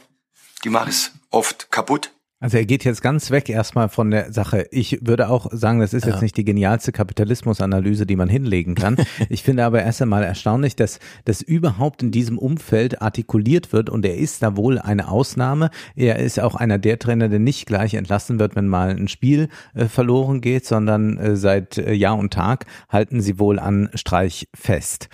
Die 0.64 0.70
machen 0.70 0.90
es 0.90 1.12
oft 1.30 1.70
kaputt. 1.70 2.12
Also 2.42 2.56
er 2.56 2.64
geht 2.64 2.84
jetzt 2.84 3.02
ganz 3.02 3.30
weg 3.30 3.50
erstmal 3.50 3.90
von 3.90 4.10
der 4.10 4.32
Sache. 4.32 4.66
Ich 4.70 5.06
würde 5.06 5.28
auch 5.28 5.48
sagen, 5.52 5.80
das 5.80 5.92
ist 5.92 6.06
ja. 6.06 6.12
jetzt 6.12 6.22
nicht 6.22 6.38
die 6.38 6.44
genialste 6.44 6.90
Kapitalismusanalyse, 6.90 8.06
die 8.06 8.16
man 8.16 8.30
hinlegen 8.30 8.74
kann. 8.74 8.96
ich 9.28 9.42
finde 9.42 9.66
aber 9.66 9.82
erst 9.82 10.00
einmal 10.00 10.24
erstaunlich, 10.24 10.74
dass 10.74 11.00
das 11.26 11.42
überhaupt 11.42 12.02
in 12.02 12.12
diesem 12.12 12.38
Umfeld 12.38 13.02
artikuliert 13.02 13.74
wird 13.74 13.90
und 13.90 14.06
er 14.06 14.16
ist 14.16 14.42
da 14.42 14.56
wohl 14.56 14.78
eine 14.78 15.08
Ausnahme. 15.08 15.68
Er 15.94 16.18
ist 16.18 16.40
auch 16.40 16.54
einer 16.54 16.78
der 16.78 16.98
Trainer, 16.98 17.28
der 17.28 17.40
nicht 17.40 17.66
gleich 17.66 17.92
entlassen 17.92 18.38
wird, 18.38 18.56
wenn 18.56 18.68
mal 18.68 18.88
ein 18.88 19.08
Spiel 19.08 19.50
äh, 19.74 19.84
verloren 19.84 20.40
geht, 20.40 20.64
sondern 20.64 21.18
äh, 21.18 21.36
seit 21.36 21.76
äh, 21.76 21.92
Jahr 21.92 22.16
und 22.16 22.32
Tag 22.32 22.64
halten 22.88 23.20
sie 23.20 23.38
wohl 23.38 23.58
an 23.58 23.90
Streich 23.92 24.48
fest. 24.54 25.10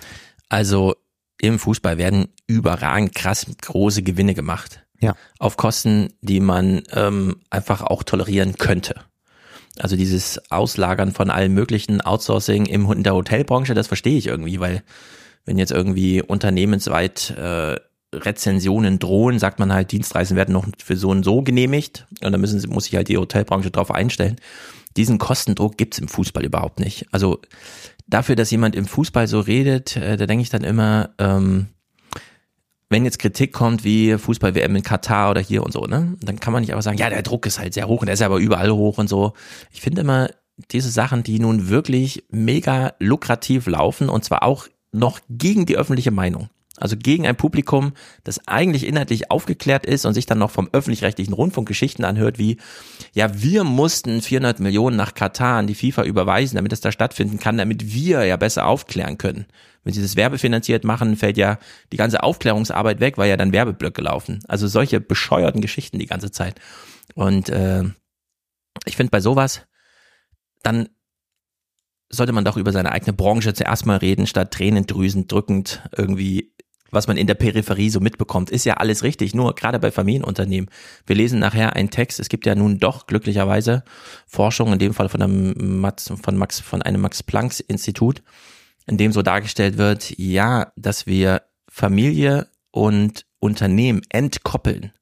Also 0.47 0.95
im 1.41 1.59
Fußball 1.59 1.97
werden 1.97 2.29
überragend 2.47 3.13
krass 3.13 3.45
große 3.61 4.01
Gewinne 4.01 4.33
gemacht. 4.33 4.86
Ja. 4.99 5.15
Auf 5.39 5.57
Kosten, 5.57 6.13
die 6.21 6.39
man 6.39 6.83
ähm, 6.91 7.37
einfach 7.49 7.81
auch 7.81 8.03
tolerieren 8.03 8.57
könnte. 8.57 8.95
Also 9.79 9.95
dieses 9.95 10.41
Auslagern 10.51 11.11
von 11.11 11.29
allen 11.29 11.53
möglichen 11.53 12.01
Outsourcing 12.01 12.65
im, 12.65 12.91
in 12.91 13.03
der 13.03 13.13
Hotelbranche, 13.13 13.73
das 13.73 13.87
verstehe 13.87 14.17
ich 14.17 14.27
irgendwie, 14.27 14.59
weil 14.59 14.83
wenn 15.45 15.57
jetzt 15.57 15.71
irgendwie 15.71 16.21
unternehmensweit 16.21 17.31
äh, 17.37 17.77
Rezensionen 18.13 18.99
drohen, 18.99 19.39
sagt 19.39 19.59
man 19.59 19.73
halt, 19.73 19.91
Dienstreisen 19.91 20.35
werden 20.37 20.53
noch 20.53 20.65
für 20.83 20.97
so 20.97 21.09
und 21.09 21.23
so 21.23 21.41
genehmigt 21.41 22.07
und 22.23 22.31
dann 22.31 22.41
müssen, 22.41 22.67
muss 22.69 22.85
sich 22.85 22.95
halt 22.95 23.09
die 23.09 23.17
Hotelbranche 23.17 23.69
darauf 23.69 23.91
einstellen. 23.91 24.37
Diesen 24.95 25.19
Kostendruck 25.19 25.77
gibt's 25.77 25.99
im 25.99 26.07
Fußball 26.07 26.43
überhaupt 26.43 26.79
nicht. 26.79 27.05
Also 27.11 27.39
dafür, 28.07 28.35
dass 28.35 28.49
jemand 28.51 28.75
im 28.75 28.85
Fußball 28.85 29.27
so 29.27 29.39
redet, 29.39 29.95
äh, 29.95 30.17
da 30.17 30.25
denke 30.25 30.41
ich 30.41 30.49
dann 30.49 30.63
immer, 30.63 31.11
ähm, 31.19 31.67
wenn 32.89 33.05
jetzt 33.05 33.19
Kritik 33.19 33.53
kommt 33.53 33.83
wie 33.83 34.17
Fußball-WM 34.17 34.75
in 34.75 34.83
Katar 34.83 35.31
oder 35.31 35.41
hier 35.41 35.63
und 35.63 35.71
so, 35.71 35.81
ne, 35.81 36.15
dann 36.21 36.39
kann 36.39 36.53
man 36.53 36.61
nicht 36.61 36.71
einfach 36.71 36.83
sagen, 36.83 36.97
ja, 36.97 37.09
der 37.09 37.21
Druck 37.21 37.45
ist 37.45 37.59
halt 37.59 37.73
sehr 37.73 37.87
hoch 37.87 38.01
und 38.01 38.07
der 38.07 38.13
ist 38.13 38.21
aber 38.21 38.37
überall 38.37 38.71
hoch 38.71 38.97
und 38.97 39.09
so. 39.09 39.33
Ich 39.71 39.81
finde 39.81 40.01
immer 40.01 40.29
diese 40.71 40.89
Sachen, 40.89 41.23
die 41.23 41.39
nun 41.39 41.69
wirklich 41.69 42.23
mega 42.29 42.93
lukrativ 42.99 43.67
laufen 43.67 44.09
und 44.09 44.23
zwar 44.23 44.43
auch 44.43 44.67
noch 44.91 45.19
gegen 45.29 45.65
die 45.65 45.77
öffentliche 45.77 46.11
Meinung. 46.11 46.49
Also 46.77 46.95
gegen 46.95 47.25
ein 47.25 47.35
Publikum, 47.35 47.93
das 48.23 48.47
eigentlich 48.47 48.85
inhaltlich 48.85 49.31
aufgeklärt 49.31 49.85
ist 49.85 50.05
und 50.05 50.13
sich 50.13 50.27
dann 50.27 50.37
noch 50.37 50.51
vom 50.51 50.69
öffentlich-rechtlichen 50.71 51.33
Rundfunk 51.33 51.67
Geschichten 51.67 52.05
anhört 52.05 52.37
wie, 52.37 52.57
ja, 53.13 53.41
wir 53.41 53.63
mussten 53.63 54.21
400 54.21 54.59
Millionen 54.59 54.95
nach 54.95 55.15
Katar 55.15 55.57
an 55.57 55.67
die 55.67 55.75
FIFA 55.75 56.03
überweisen, 56.03 56.55
damit 56.55 56.71
es 56.73 56.81
da 56.81 56.91
stattfinden 56.91 57.39
kann, 57.39 57.57
damit 57.57 57.93
wir 57.93 58.25
ja 58.25 58.37
besser 58.37 58.67
aufklären 58.67 59.17
können. 59.17 59.47
Wenn 59.83 59.93
sie 59.93 60.01
das 60.01 60.15
werbefinanziert 60.15 60.83
machen, 60.83 61.15
fällt 61.15 61.37
ja 61.37 61.57
die 61.91 61.97
ganze 61.97 62.21
Aufklärungsarbeit 62.21 62.99
weg, 62.99 63.17
weil 63.17 63.29
ja 63.29 63.37
dann 63.37 63.53
Werbeblöcke 63.53 64.01
laufen. 64.01 64.43
Also 64.47 64.67
solche 64.67 64.99
bescheuerten 64.99 65.61
Geschichten 65.61 65.97
die 65.97 66.05
ganze 66.05 66.29
Zeit. 66.29 66.59
Und 67.15 67.49
äh, 67.49 67.83
ich 68.85 68.97
finde 68.97 69.11
bei 69.11 69.21
sowas, 69.21 69.61
dann 70.61 70.89
sollte 72.09 72.33
man 72.33 72.45
doch 72.45 72.57
über 72.57 72.71
seine 72.71 72.91
eigene 72.91 73.13
Branche 73.13 73.53
zuerst 73.53 73.85
mal 73.85 73.97
reden, 73.97 74.27
statt 74.27 74.51
Tränendrüsen 74.51 75.27
drückend 75.27 75.81
irgendwie 75.95 76.53
was 76.91 77.07
man 77.07 77.17
in 77.17 77.27
der 77.27 77.35
Peripherie 77.35 77.89
so 77.89 77.99
mitbekommt, 77.99 78.49
ist 78.49 78.65
ja 78.65 78.75
alles 78.75 79.03
richtig, 79.03 79.33
nur 79.33 79.55
gerade 79.55 79.79
bei 79.79 79.91
Familienunternehmen. 79.91 80.69
Wir 81.05 81.15
lesen 81.15 81.39
nachher 81.39 81.75
einen 81.75 81.89
Text, 81.89 82.19
es 82.19 82.29
gibt 82.29 82.45
ja 82.45 82.55
nun 82.55 82.79
doch 82.79 83.07
glücklicherweise 83.07 83.83
Forschung, 84.25 84.73
in 84.73 84.79
dem 84.79 84.93
Fall 84.93 85.09
von 85.09 85.21
einem 85.21 85.79
Max, 85.81 86.11
von 86.21 86.37
Max, 86.37 86.59
von 86.59 86.81
einem 86.81 87.01
Max 87.01 87.23
Planck 87.23 87.59
Institut, 87.67 88.23
in 88.85 88.97
dem 88.97 89.11
so 89.11 89.21
dargestellt 89.21 89.77
wird, 89.77 90.17
ja, 90.17 90.71
dass 90.75 91.07
wir 91.07 91.41
Familie 91.69 92.47
und 92.71 93.25
Unternehmen 93.39 94.01
entkoppeln. 94.09 94.93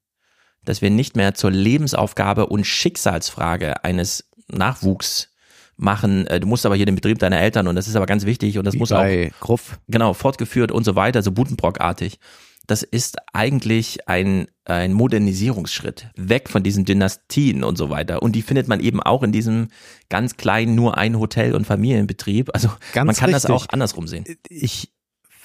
dass 0.66 0.82
wir 0.82 0.90
nicht 0.90 1.16
mehr 1.16 1.34
zur 1.34 1.50
Lebensaufgabe 1.50 2.46
und 2.46 2.66
Schicksalsfrage 2.66 3.84
eines 3.84 4.28
Nachwuchs 4.48 5.30
machen, 5.76 6.26
äh, 6.26 6.40
du 6.40 6.46
musst 6.46 6.66
aber 6.66 6.76
hier 6.76 6.86
den 6.86 6.94
Betrieb 6.94 7.18
deiner 7.18 7.38
Eltern 7.40 7.68
und 7.68 7.76
das 7.76 7.88
ist 7.88 7.96
aber 7.96 8.06
ganz 8.06 8.24
wichtig 8.24 8.58
und 8.58 8.64
das 8.64 8.74
Wie 8.74 8.78
muss 8.78 8.92
auch 8.92 9.04
Gruff. 9.40 9.78
genau 9.88 10.14
fortgeführt 10.14 10.72
und 10.72 10.84
so 10.84 10.96
weiter, 10.96 11.22
so 11.22 11.32
Butenbrock-artig. 11.32 12.18
Das 12.66 12.82
ist 12.82 13.18
eigentlich 13.32 14.08
ein, 14.08 14.48
ein 14.64 14.92
Modernisierungsschritt, 14.92 16.08
weg 16.16 16.48
von 16.48 16.64
diesen 16.64 16.84
Dynastien 16.84 17.62
und 17.62 17.78
so 17.78 17.90
weiter. 17.90 18.22
Und 18.22 18.32
die 18.32 18.42
findet 18.42 18.66
man 18.66 18.80
eben 18.80 19.00
auch 19.00 19.22
in 19.22 19.30
diesem 19.30 19.68
ganz 20.08 20.36
kleinen, 20.36 20.74
nur 20.74 20.98
ein 20.98 21.18
Hotel- 21.18 21.54
und 21.54 21.64
Familienbetrieb. 21.64 22.50
Also 22.52 22.68
Ganz 22.92 23.06
man 23.06 23.14
kann 23.14 23.30
das 23.30 23.44
richtig. 23.44 23.54
auch 23.54 23.66
andersrum 23.68 24.08
sehen. 24.08 24.24
Ich 24.48 24.90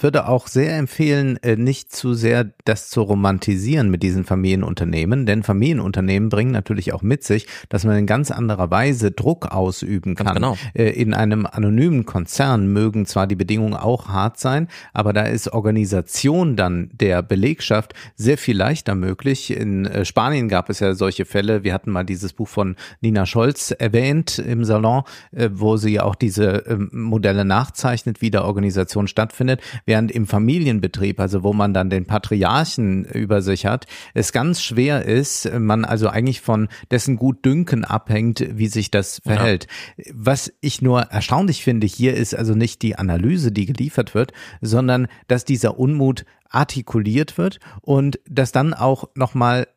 würde 0.04 0.28
auch 0.28 0.48
sehr 0.48 0.78
empfehlen, 0.78 1.38
äh, 1.44 1.56
nicht 1.56 1.92
zu 1.92 2.14
sehr 2.14 2.46
das 2.66 2.90
zu 2.90 3.02
romantisieren 3.02 3.90
mit 3.90 4.04
diesen 4.04 4.24
Familienunternehmen, 4.24 5.26
denn 5.26 5.44
Familienunternehmen 5.44 6.30
bringen 6.30 6.52
natürlich 6.52 6.94
auch 6.94 7.02
mit 7.02 7.24
sich, 7.24 7.48
dass 7.70 7.84
man 7.84 7.98
in 7.98 8.06
ganz 8.06 8.32
anderer 8.32 8.72
Weise 8.72 9.12
Druck 9.12 9.48
ausüben 9.48 10.16
kann. 10.16 10.36
genau. 10.36 10.58
Äh, 10.74 10.90
In 10.92 11.14
einem 11.14 11.46
anonymen 11.46 12.06
Konzern 12.06 12.68
mögen 12.68 13.06
zwar 13.06 13.28
die 13.28 13.36
Bedingungen 13.36 13.74
auch 13.74 14.08
hart 14.10 14.40
sein, 14.40 14.68
aber 14.94 15.14
da 15.14 15.24
ist 15.24 15.52
Organisation 15.52 16.56
dann 16.56 16.90
der 16.94 17.22
Belegschaft 17.22 17.94
sehr 18.16 18.38
viel 18.38 18.58
leichter 18.58 18.96
möglich. 18.96 19.56
In 19.56 19.86
äh, 19.86 20.06
Spanien 20.06 20.50
gab 20.50 20.70
es 20.70 20.80
ja 20.80 20.94
solche 20.94 21.26
Fälle. 21.26 21.64
Wir 21.64 21.74
hatten 21.74 21.92
mal 21.92 22.04
dieses 22.04 22.34
Buch 22.34 22.48
von 22.48 22.76
Nina 23.02 23.26
Scholz 23.26 23.72
erwähnt 23.72 24.40
im 24.40 24.64
Salon, 24.64 25.04
wo 25.32 25.78
sie 25.78 26.00
auch 26.00 26.16
diese 26.16 26.64
ähm, 26.68 26.90
Modelle 26.92 27.46
nachzeichnet, 27.46 28.22
wie 28.22 28.32
da 28.32 28.44
Organisation 28.44 29.08
stattfindet. 29.08 29.62
Während 29.92 30.10
im 30.10 30.26
Familienbetrieb, 30.26 31.20
also 31.20 31.44
wo 31.44 31.52
man 31.52 31.74
dann 31.74 31.90
den 31.90 32.06
Patriarchen 32.06 33.04
über 33.04 33.42
sich 33.42 33.66
hat, 33.66 33.88
es 34.14 34.32
ganz 34.32 34.64
schwer 34.64 35.04
ist, 35.04 35.52
man 35.54 35.84
also 35.84 36.08
eigentlich 36.08 36.40
von 36.40 36.70
dessen 36.92 37.18
Gutdünken 37.18 37.84
abhängt, 37.84 38.58
wie 38.58 38.68
sich 38.68 38.90
das 38.90 39.20
verhält. 39.22 39.68
Was 40.14 40.54
ich 40.62 40.82
nur 40.82 41.02
erstaunlich 41.02 41.66
finde 41.66 41.88
hier 41.88 42.16
ist 42.16 42.34
also 42.34 42.56
nicht 42.56 42.84
die 42.84 42.96
Analyse, 42.96 43.52
die 43.52 43.66
geliefert 43.66 44.16
wird, 44.16 44.32
sondern 44.62 45.08
dass 45.28 45.44
dieser 45.44 45.78
Unmut 45.78 46.24
artikuliert 46.48 47.38
wird 47.38 47.60
und 47.82 48.18
dass 48.30 48.54
dann 48.54 48.74
auch 48.74 49.10
nochmal 49.16 49.68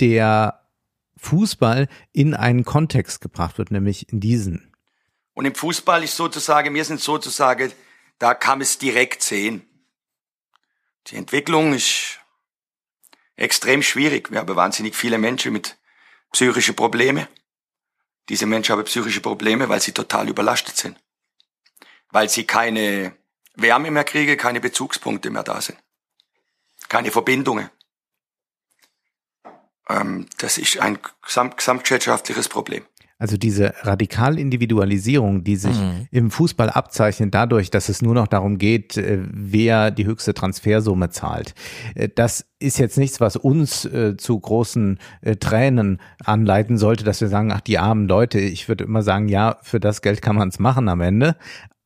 der 0.00 0.62
Fußball 1.16 1.86
in 2.12 2.34
einen 2.34 2.64
Kontext 2.64 3.20
gebracht 3.20 3.56
wird, 3.56 3.70
nämlich 3.70 4.12
in 4.12 4.18
diesen. 4.18 4.72
Und 5.34 5.44
im 5.44 5.54
Fußball 5.54 6.02
ist 6.02 6.16
sozusagen, 6.16 6.74
wir 6.74 6.84
sind 6.84 6.98
sozusagen, 6.98 7.70
da 8.20 8.34
kann 8.34 8.58
man 8.58 8.62
es 8.62 8.78
direkt 8.78 9.22
sehen. 9.22 9.66
Die 11.06 11.16
Entwicklung 11.16 11.72
ist 11.72 12.20
extrem 13.34 13.82
schwierig. 13.82 14.30
Wir 14.30 14.40
haben 14.40 14.54
wahnsinnig 14.54 14.94
viele 14.94 15.18
Menschen 15.18 15.54
mit 15.54 15.78
psychischen 16.30 16.76
Problemen. 16.76 17.26
Diese 18.28 18.44
Menschen 18.44 18.72
haben 18.72 18.84
psychische 18.84 19.22
Probleme, 19.22 19.68
weil 19.70 19.80
sie 19.80 19.92
total 19.92 20.28
überlastet 20.28 20.76
sind. 20.76 21.00
Weil 22.10 22.28
sie 22.28 22.46
keine 22.46 23.16
Wärme 23.54 23.90
mehr 23.90 24.04
kriegen, 24.04 24.36
keine 24.36 24.60
Bezugspunkte 24.60 25.30
mehr 25.30 25.42
da 25.42 25.60
sind. 25.60 25.78
Keine 26.88 27.10
Verbindungen. 27.10 27.70
Ähm, 29.88 30.28
das 30.36 30.58
ist 30.58 30.78
ein 30.78 30.98
gesamt, 31.22 31.56
gesamtgesellschaftliches 31.56 32.50
Problem. 32.50 32.86
Also 33.20 33.36
diese 33.36 33.74
Radikalindividualisierung, 33.82 35.44
die 35.44 35.56
sich 35.56 35.76
im 36.10 36.30
Fußball 36.30 36.70
abzeichnet 36.70 37.34
dadurch, 37.34 37.70
dass 37.70 37.88
es 37.88 38.02
nur 38.02 38.14
noch 38.14 38.26
darum 38.26 38.58
geht, 38.58 38.96
äh, 38.96 39.18
wer 39.30 39.90
die 39.90 40.06
höchste 40.06 40.34
Transfersumme 40.34 41.10
zahlt. 41.10 41.54
Äh, 41.94 42.08
Das 42.14 42.46
ist 42.58 42.78
jetzt 42.78 42.98
nichts, 42.98 43.20
was 43.20 43.36
uns 43.36 43.84
äh, 43.84 44.16
zu 44.16 44.40
großen 44.40 44.98
äh, 45.20 45.36
Tränen 45.36 46.00
anleiten 46.24 46.78
sollte, 46.78 47.04
dass 47.04 47.20
wir 47.20 47.28
sagen, 47.28 47.52
ach, 47.52 47.60
die 47.60 47.78
armen 47.78 48.08
Leute, 48.08 48.40
ich 48.40 48.68
würde 48.68 48.84
immer 48.84 49.02
sagen, 49.02 49.28
ja, 49.28 49.58
für 49.62 49.80
das 49.80 50.02
Geld 50.02 50.22
kann 50.22 50.36
man 50.36 50.48
es 50.48 50.58
machen 50.58 50.88
am 50.88 51.00
Ende. 51.00 51.36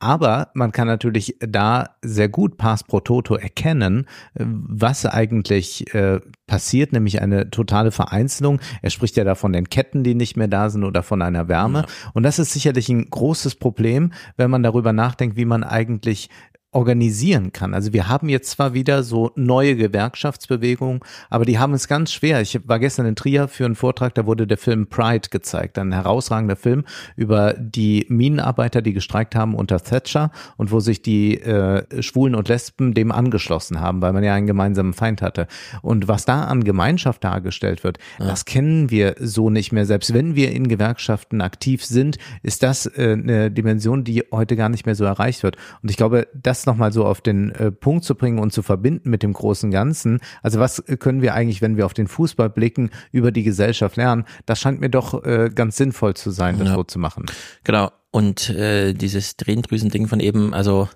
Aber 0.05 0.51
man 0.53 0.71
kann 0.71 0.87
natürlich 0.87 1.35
da 1.41 1.97
sehr 2.03 2.29
gut 2.29 2.59
Pass 2.59 2.85
pro 2.85 3.01
Toto 3.01 3.37
erkennen, 3.37 4.07
äh, 4.35 4.45
was 4.45 5.07
eigentlich 5.07 5.95
äh, 5.95 6.21
passiert, 6.47 6.93
nämlich 6.93 7.23
eine 7.23 7.49
totale 7.49 7.91
Vereinzelung. 7.91 8.61
Er 8.83 8.91
spricht 8.91 9.17
ja 9.17 9.25
da 9.25 9.35
von 9.35 9.55
den 9.55 9.71
Ketten, 9.71 10.05
die 10.05 10.15
nicht 10.15 10.37
mehr 10.37 10.47
da 10.47 10.69
sind 10.69 10.85
oder 10.85 11.03
von 11.03 11.23
einer 11.23 11.49
Wärme. 11.49 11.87
Und 12.13 12.23
das 12.23 12.39
ist 12.39 12.53
sicherlich 12.53 12.91
ein 12.91 13.09
großes 13.09 13.55
Problem, 13.55 14.13
wenn 14.37 14.51
man 14.51 14.63
darüber 14.63 14.93
nachdenkt, 14.93 15.39
wie 15.39 15.47
man 15.47 15.65
eigentlich 15.65 16.29
organisieren 16.75 17.53
kann. 17.53 17.73
Also 17.75 17.93
wir 17.93 18.09
haben 18.09 18.29
jetzt 18.29 18.51
zwar 18.51 18.75
wieder 18.75 19.03
so 19.03 19.31
neue 19.37 19.77
Gewerkschaftsbewegungen, 19.77 21.01
aber 21.31 21.45
die 21.45 21.59
haben 21.59 21.73
es 21.73 21.89
ganz 21.89 22.13
schwer. 22.13 22.41
Ich 22.41 22.59
war 22.67 22.79
gestern 22.79 23.07
in 23.07 23.17
Trier 23.17 23.49
für 23.49 23.65
einen 23.65 23.77
Vortrag, 23.77 24.15
da 24.15 24.27
wurde 24.27 24.47
der 24.47 24.59
Film 24.59 24.89
Pride 24.89 25.29
gezeigt, 25.31 25.79
ein 25.79 25.93
herausragender 25.93 26.57
Film 26.57 26.85
über 27.17 27.55
die 27.55 28.07
Minenarbeiter, 28.09 28.83
die 28.83 28.93
gestreikt 28.93 29.35
haben 29.35 29.55
unter 29.55 29.81
Thatcher 29.81 30.31
und 30.57 30.73
wo 30.73 30.81
sich 30.81 31.03
die 31.03 31.41
äh, 31.41 32.03
Schwulen 32.03 32.35
und 32.35 32.49
Lesben 32.49 32.95
dem 32.95 33.13
angeschlossen 33.13 33.81
haben, 33.81 34.03
weil 34.03 34.13
man 34.13 34.25
ja 34.25 34.35
einen 34.35 34.47
gemeinsamen 34.47 34.95
Feind 34.95 35.23
hatte. 35.23 35.47
Und 35.83 36.09
was 36.09 36.25
da 36.25 36.45
an 36.45 36.65
Gemeinschaft 36.65 37.23
dargestellt 37.23 37.85
wird, 37.85 37.99
das 38.19 38.45
kennen 38.45 38.91
wir 38.91 39.15
so 39.21 39.51
nicht 39.51 39.73
mehr. 39.73 39.87
Selbst 39.87 40.13
wenn 40.13 40.35
wir 40.35 40.51
in 40.51 40.69
Gewerkschaften 40.69 41.41
aktiv 41.41 41.85
sind, 41.85 42.19
ist 42.43 42.63
das 42.63 42.87
äh, 42.87 43.13
eine 43.13 43.51
Dimension, 43.51 44.05
die 44.05 44.25
heute 44.33 44.57
gar 44.57 44.69
nicht 44.69 44.87
mehr 44.87 44.95
so 44.95 45.05
erreicht 45.05 45.43
wird. 45.43 45.57
Und 45.83 45.91
ich 45.91 45.97
glaube, 45.97 46.27
das 46.35 46.64
nochmal 46.67 46.93
so 46.93 47.05
auf 47.05 47.21
den 47.21 47.51
äh, 47.53 47.71
Punkt 47.71 48.05
zu 48.05 48.15
bringen 48.15 48.39
und 48.39 48.53
zu 48.53 48.63
verbinden 48.63 49.11
mit 49.11 49.23
dem 49.23 49.33
großen 49.33 49.71
Ganzen. 49.71 50.21
Also 50.43 50.61
was 50.61 50.83
können 50.99 51.23
wir 51.23 51.35
eigentlich, 51.35 51.63
wenn 51.63 51.77
wir 51.77 51.87
auf 51.87 51.95
den 51.95 52.09
Fußball 52.09 52.51
blicken, 52.51 52.91
über 53.13 53.33
die 53.33 53.43
Gesellschaft 53.43 53.97
lernen? 53.97 54.25
Das 54.47 54.61
scheint 54.61 54.81
mir 54.81 54.91
doch 54.91 55.25
äh, 55.25 55.51
ganz 55.55 55.77
sinnvoll 55.77 56.15
zu 56.15 56.31
sein, 56.31 56.59
das 56.59 56.69
Ja. 56.69 56.75
so 56.75 56.85
zu 56.85 56.99
machen. 56.99 57.27
Genau. 57.65 57.91
Und 58.11 58.51
äh, 58.51 58.93
dieses 58.93 59.37
Tränendrüsen-Ding 59.37 60.07
von 60.07 60.21
eben, 60.21 60.55
also 60.55 60.89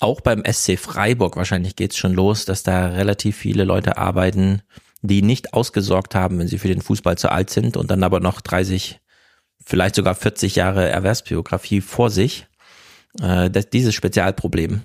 auch 0.00 0.20
beim 0.20 0.42
SC 0.44 0.78
Freiburg 0.78 1.36
wahrscheinlich 1.36 1.76
geht's 1.76 1.96
schon 1.96 2.14
los, 2.14 2.44
dass 2.44 2.62
da 2.62 2.86
relativ 2.88 3.36
viele 3.36 3.64
Leute 3.64 3.96
arbeiten, 3.98 4.62
die 5.02 5.22
nicht 5.22 5.54
ausgesorgt 5.54 6.14
haben, 6.14 6.38
wenn 6.38 6.48
sie 6.48 6.58
für 6.58 6.68
den 6.68 6.80
Fußball 6.82 7.16
zu 7.16 7.30
alt 7.30 7.50
sind 7.50 7.76
und 7.76 7.90
dann 7.90 8.02
aber 8.02 8.20
noch 8.20 8.40
30, 8.40 9.00
vielleicht 9.64 9.94
sogar 9.94 10.14
40 10.16 10.56
Jahre 10.56 10.88
Erwerbsbiografie 10.88 11.80
vor 11.80 12.10
sich. 12.10 12.46
Äh, 13.20 13.50
das, 13.50 13.70
dieses 13.70 13.94
Spezialproblem, 13.94 14.82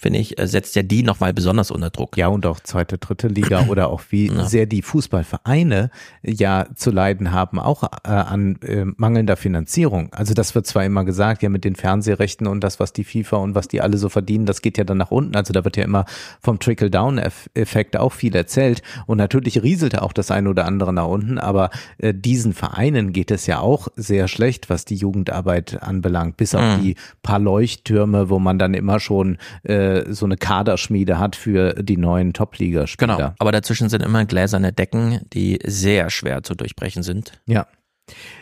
finde 0.00 0.18
ich, 0.18 0.38
äh, 0.38 0.46
setzt 0.46 0.76
ja 0.76 0.82
die 0.82 1.02
nochmal 1.02 1.34
besonders 1.34 1.70
unter 1.70 1.90
Druck. 1.90 2.16
Ja, 2.16 2.28
und 2.28 2.46
auch 2.46 2.60
zweite, 2.60 2.96
dritte 2.98 3.28
Liga 3.28 3.66
oder 3.68 3.90
auch 3.90 4.02
wie 4.10 4.30
sehr 4.46 4.66
die 4.66 4.82
Fußballvereine 4.82 5.90
ja 6.22 6.66
zu 6.74 6.90
leiden 6.90 7.32
haben, 7.32 7.58
auch 7.58 7.82
äh, 7.82 8.08
an 8.08 8.56
äh, 8.62 8.84
mangelnder 8.96 9.36
Finanzierung. 9.36 10.12
Also 10.12 10.32
das 10.32 10.54
wird 10.54 10.66
zwar 10.66 10.84
immer 10.84 11.04
gesagt, 11.04 11.42
ja 11.42 11.50
mit 11.50 11.64
den 11.64 11.76
Fernsehrechten 11.76 12.46
und 12.46 12.64
das, 12.64 12.80
was 12.80 12.92
die 12.92 13.04
FIFA 13.04 13.36
und 13.38 13.54
was 13.54 13.68
die 13.68 13.80
alle 13.80 13.98
so 13.98 14.08
verdienen, 14.08 14.46
das 14.46 14.62
geht 14.62 14.78
ja 14.78 14.84
dann 14.84 14.98
nach 14.98 15.10
unten. 15.10 15.36
Also 15.36 15.52
da 15.52 15.64
wird 15.64 15.76
ja 15.76 15.84
immer 15.84 16.06
vom 16.40 16.58
Trickle-Down-Effekt 16.58 17.96
auch 17.96 18.12
viel 18.12 18.34
erzählt. 18.34 18.82
Und 19.06 19.18
natürlich 19.18 19.62
rieselte 19.62 20.02
auch 20.02 20.12
das 20.12 20.30
eine 20.30 20.48
oder 20.48 20.64
andere 20.64 20.92
nach 20.94 21.06
unten, 21.06 21.38
aber 21.38 21.70
äh, 21.98 22.14
diesen 22.14 22.54
Vereinen 22.54 23.12
geht 23.12 23.30
es 23.30 23.46
ja 23.46 23.60
auch 23.60 23.88
sehr 23.96 24.28
schlecht, 24.28 24.70
was 24.70 24.84
die 24.84 24.96
Jugendarbeit 24.96 25.82
anbelangt, 25.82 26.36
bis 26.38 26.54
auf 26.54 26.80
die 26.80 26.96
paar 27.22 27.38
Leuchttürme, 27.38 28.30
wo 28.30 28.38
man 28.38 28.58
dann 28.58 28.74
immer 28.74 29.00
schon 29.00 29.36
äh, 29.62 30.04
so 30.12 30.24
eine 30.24 30.36
Kaderschmiede 30.36 31.18
hat 31.18 31.36
für 31.36 31.74
die 31.74 31.96
neuen 31.96 32.32
Top-Liga-Spieler. 32.32 33.16
Genau. 33.16 33.34
Aber 33.38 33.52
dazwischen 33.52 33.88
sind 33.88 34.02
immer 34.02 34.24
gläserne 34.24 34.72
Decken, 34.72 35.20
die 35.32 35.58
sehr 35.64 36.10
schwer 36.10 36.42
zu 36.42 36.54
durchbrechen 36.54 37.02
sind. 37.02 37.32
Ja. 37.46 37.66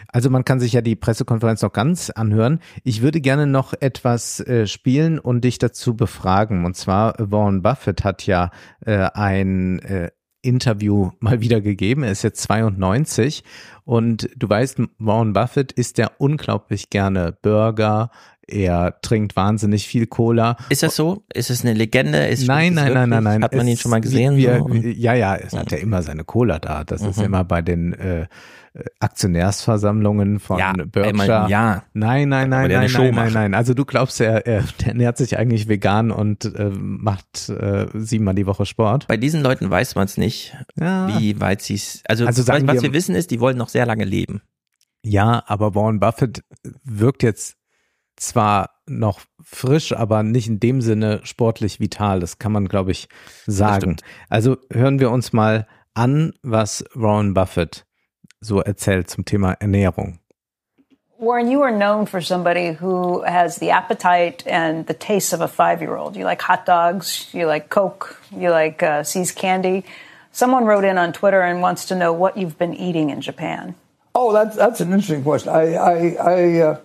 Also 0.09 0.31
man 0.31 0.45
kann 0.45 0.61
sich 0.61 0.73
ja 0.73 0.81
die 0.81 0.97
Pressekonferenz 0.97 1.63
noch 1.63 1.73
ganz 1.73 2.11
anhören. 2.11 2.61
Ich 2.85 3.03
würde 3.03 3.21
gerne 3.21 3.47
noch 3.47 3.75
etwas 3.79 4.41
äh, 4.41 4.67
spielen 4.67 5.19
und 5.19 5.43
dich 5.43 5.59
dazu 5.59 5.95
befragen. 5.97 6.65
Und 6.65 6.77
zwar 6.77 7.15
Warren 7.19 7.63
Buffett 7.63 8.05
hat 8.05 8.27
ja 8.27 8.51
äh, 8.85 9.09
ein 9.13 9.81
äh, 9.81 10.11
Interview 10.47 11.11
mal 11.21 11.41
wieder 11.41 11.61
gegeben. 11.61 12.03
Er 12.05 12.13
ist 12.13 12.23
jetzt 12.23 12.43
92 12.43 13.45
und 13.85 14.29
du 14.37 14.49
weißt, 14.49 14.81
Warren 14.99 15.33
Buffett 15.33 15.73
isst 15.73 15.99
ja 15.99 16.11
unglaublich 16.19 16.91
gerne 16.91 17.37
Burger. 17.43 18.11
Er 18.49 19.01
trinkt 19.03 19.35
wahnsinnig 19.35 19.89
viel 19.89 20.07
Cola. 20.07 20.57
Ist 20.69 20.85
das 20.85 20.95
so? 20.95 21.25
Ist 21.35 21.51
es 21.51 21.63
eine 21.65 21.75
Legende? 21.75 22.29
Ist 22.29 22.47
Nein, 22.47 22.75
nein, 22.75 22.93
nein, 22.95 23.09
nein, 23.09 23.25
nein. 23.25 23.43
Hat 23.43 23.55
man 23.57 23.67
ihn 23.67 23.77
schon 23.77 23.91
mal 23.91 24.01
gesehen? 24.01 24.39
Ja, 24.39 25.15
ja, 25.15 25.35
es 25.35 25.53
hat 25.53 25.73
ja 25.73 25.79
immer 25.79 26.03
seine 26.03 26.23
Cola 26.23 26.61
da. 26.61 26.85
Das 26.85 27.03
ist 27.03 27.19
Mhm. 27.19 27.25
immer 27.25 27.43
bei 27.45 27.61
den 27.61 27.93
äh, 27.95 28.27
Aktionärsversammlungen 29.01 30.39
von 30.41 30.59
Ja, 30.59 30.73
Berkshire. 30.73 31.45
im 31.45 31.49
Jahr. 31.51 31.85
Nein, 31.95 32.29
nein, 32.29 32.49
nein, 32.51 32.69
nein, 32.71 32.91
nein, 32.93 33.15
nein, 33.15 33.33
nein. 33.33 33.55
Also 33.55 33.75
du 33.75 33.85
glaubst, 33.85 34.21
er, 34.21 34.47
er 34.47 34.65
ernährt 34.85 35.17
sich 35.17 35.39
eigentlich 35.39 35.69
vegan 35.69 36.11
und 36.11 36.45
äh, 36.45 36.71
macht 36.71 37.49
äh, 37.49 37.87
siebenmal 37.95 38.35
die 38.35 38.47
Woche 38.47 38.67
Sport. 38.67 39.07
Bei 39.09 39.17
diesen 39.17 39.43
Leuten 39.43 39.71
weiß 39.71 39.95
man 39.95 40.05
es 40.05 40.17
nicht, 40.17 40.57
Ja. 40.79 41.09
wie 41.19 41.41
weit 41.41 41.63
sie 41.63 41.75
es. 41.75 42.03
Also, 42.09 42.27
Also 42.27 42.47
was, 42.47 42.67
was 42.67 42.75
wir- 42.77 42.83
wir 42.83 42.93
wissen 42.93 43.15
ist, 43.15 43.31
die 43.31 43.41
wollen 43.41 43.57
noch 43.59 43.69
sehr 43.69 43.87
lange 43.87 44.05
leben. 44.05 44.43
Ja, 45.03 45.43
aber 45.47 45.75
Warren 45.75 46.01
Buffett 46.01 46.43
wirkt 46.85 47.23
jetzt 47.23 47.57
zwar 48.17 48.71
noch 48.87 49.21
frisch, 49.43 49.93
aber 49.93 50.23
nicht 50.23 50.49
in 50.49 50.59
dem 50.61 50.81
Sinne 50.81 51.21
sportlich 51.25 51.81
vital. 51.81 52.21
Das 52.21 52.39
kann 52.39 52.53
man, 52.53 52.67
glaube 52.67 52.91
ich, 52.91 53.09
sagen. 53.47 53.97
Also 54.29 54.57
hören 54.73 54.99
wir 55.01 55.11
uns 55.11 55.33
mal 55.33 55.67
an, 55.95 56.33
was 56.43 56.85
Warren 56.95 57.35
Buffett 57.35 57.86
so 58.47 58.61
erzählt 58.61 59.11
zum 59.11 59.25
Thema 59.25 59.55
Ernährung. 59.61 60.19
Warren, 61.19 61.51
you 61.51 61.63
are 61.63 61.73
known 61.73 62.05
for 62.05 62.21
somebody 62.21 62.73
who 62.73 63.23
has 63.23 63.57
the 63.57 63.71
appetite 63.71 64.47
and 64.47 64.87
the 64.87 64.93
taste 64.93 65.33
of 65.33 65.41
a 65.41 65.49
five 65.49 65.81
year 65.81 65.97
old. 65.97 66.15
You 66.15 66.25
like 66.25 66.43
hot 66.43 66.67
dogs, 66.67 67.29
you 67.33 67.47
like 67.47 67.71
Coke, 67.71 68.21
you 68.31 68.51
like 68.51 68.83
uh, 68.83 69.03
See's 69.03 69.33
candy. 69.33 69.85
Someone 70.33 70.67
wrote 70.67 70.85
in 70.85 70.99
on 70.99 71.15
Twitter 71.15 71.41
and 71.41 71.63
wants 71.63 71.87
to 71.87 71.95
know 71.95 72.13
what 72.13 72.37
you've 72.37 72.59
been 72.59 72.75
eating 72.75 73.09
in 73.09 73.23
Japan. 73.23 73.75
Oh, 74.15 74.35
that's 74.35 74.57
that's 74.57 74.81
an 74.81 74.93
interesting 74.93 75.23
question. 75.23 75.49
I 75.49 75.75
I 75.75 76.17
I, 76.21 76.61
uh, 76.61 76.81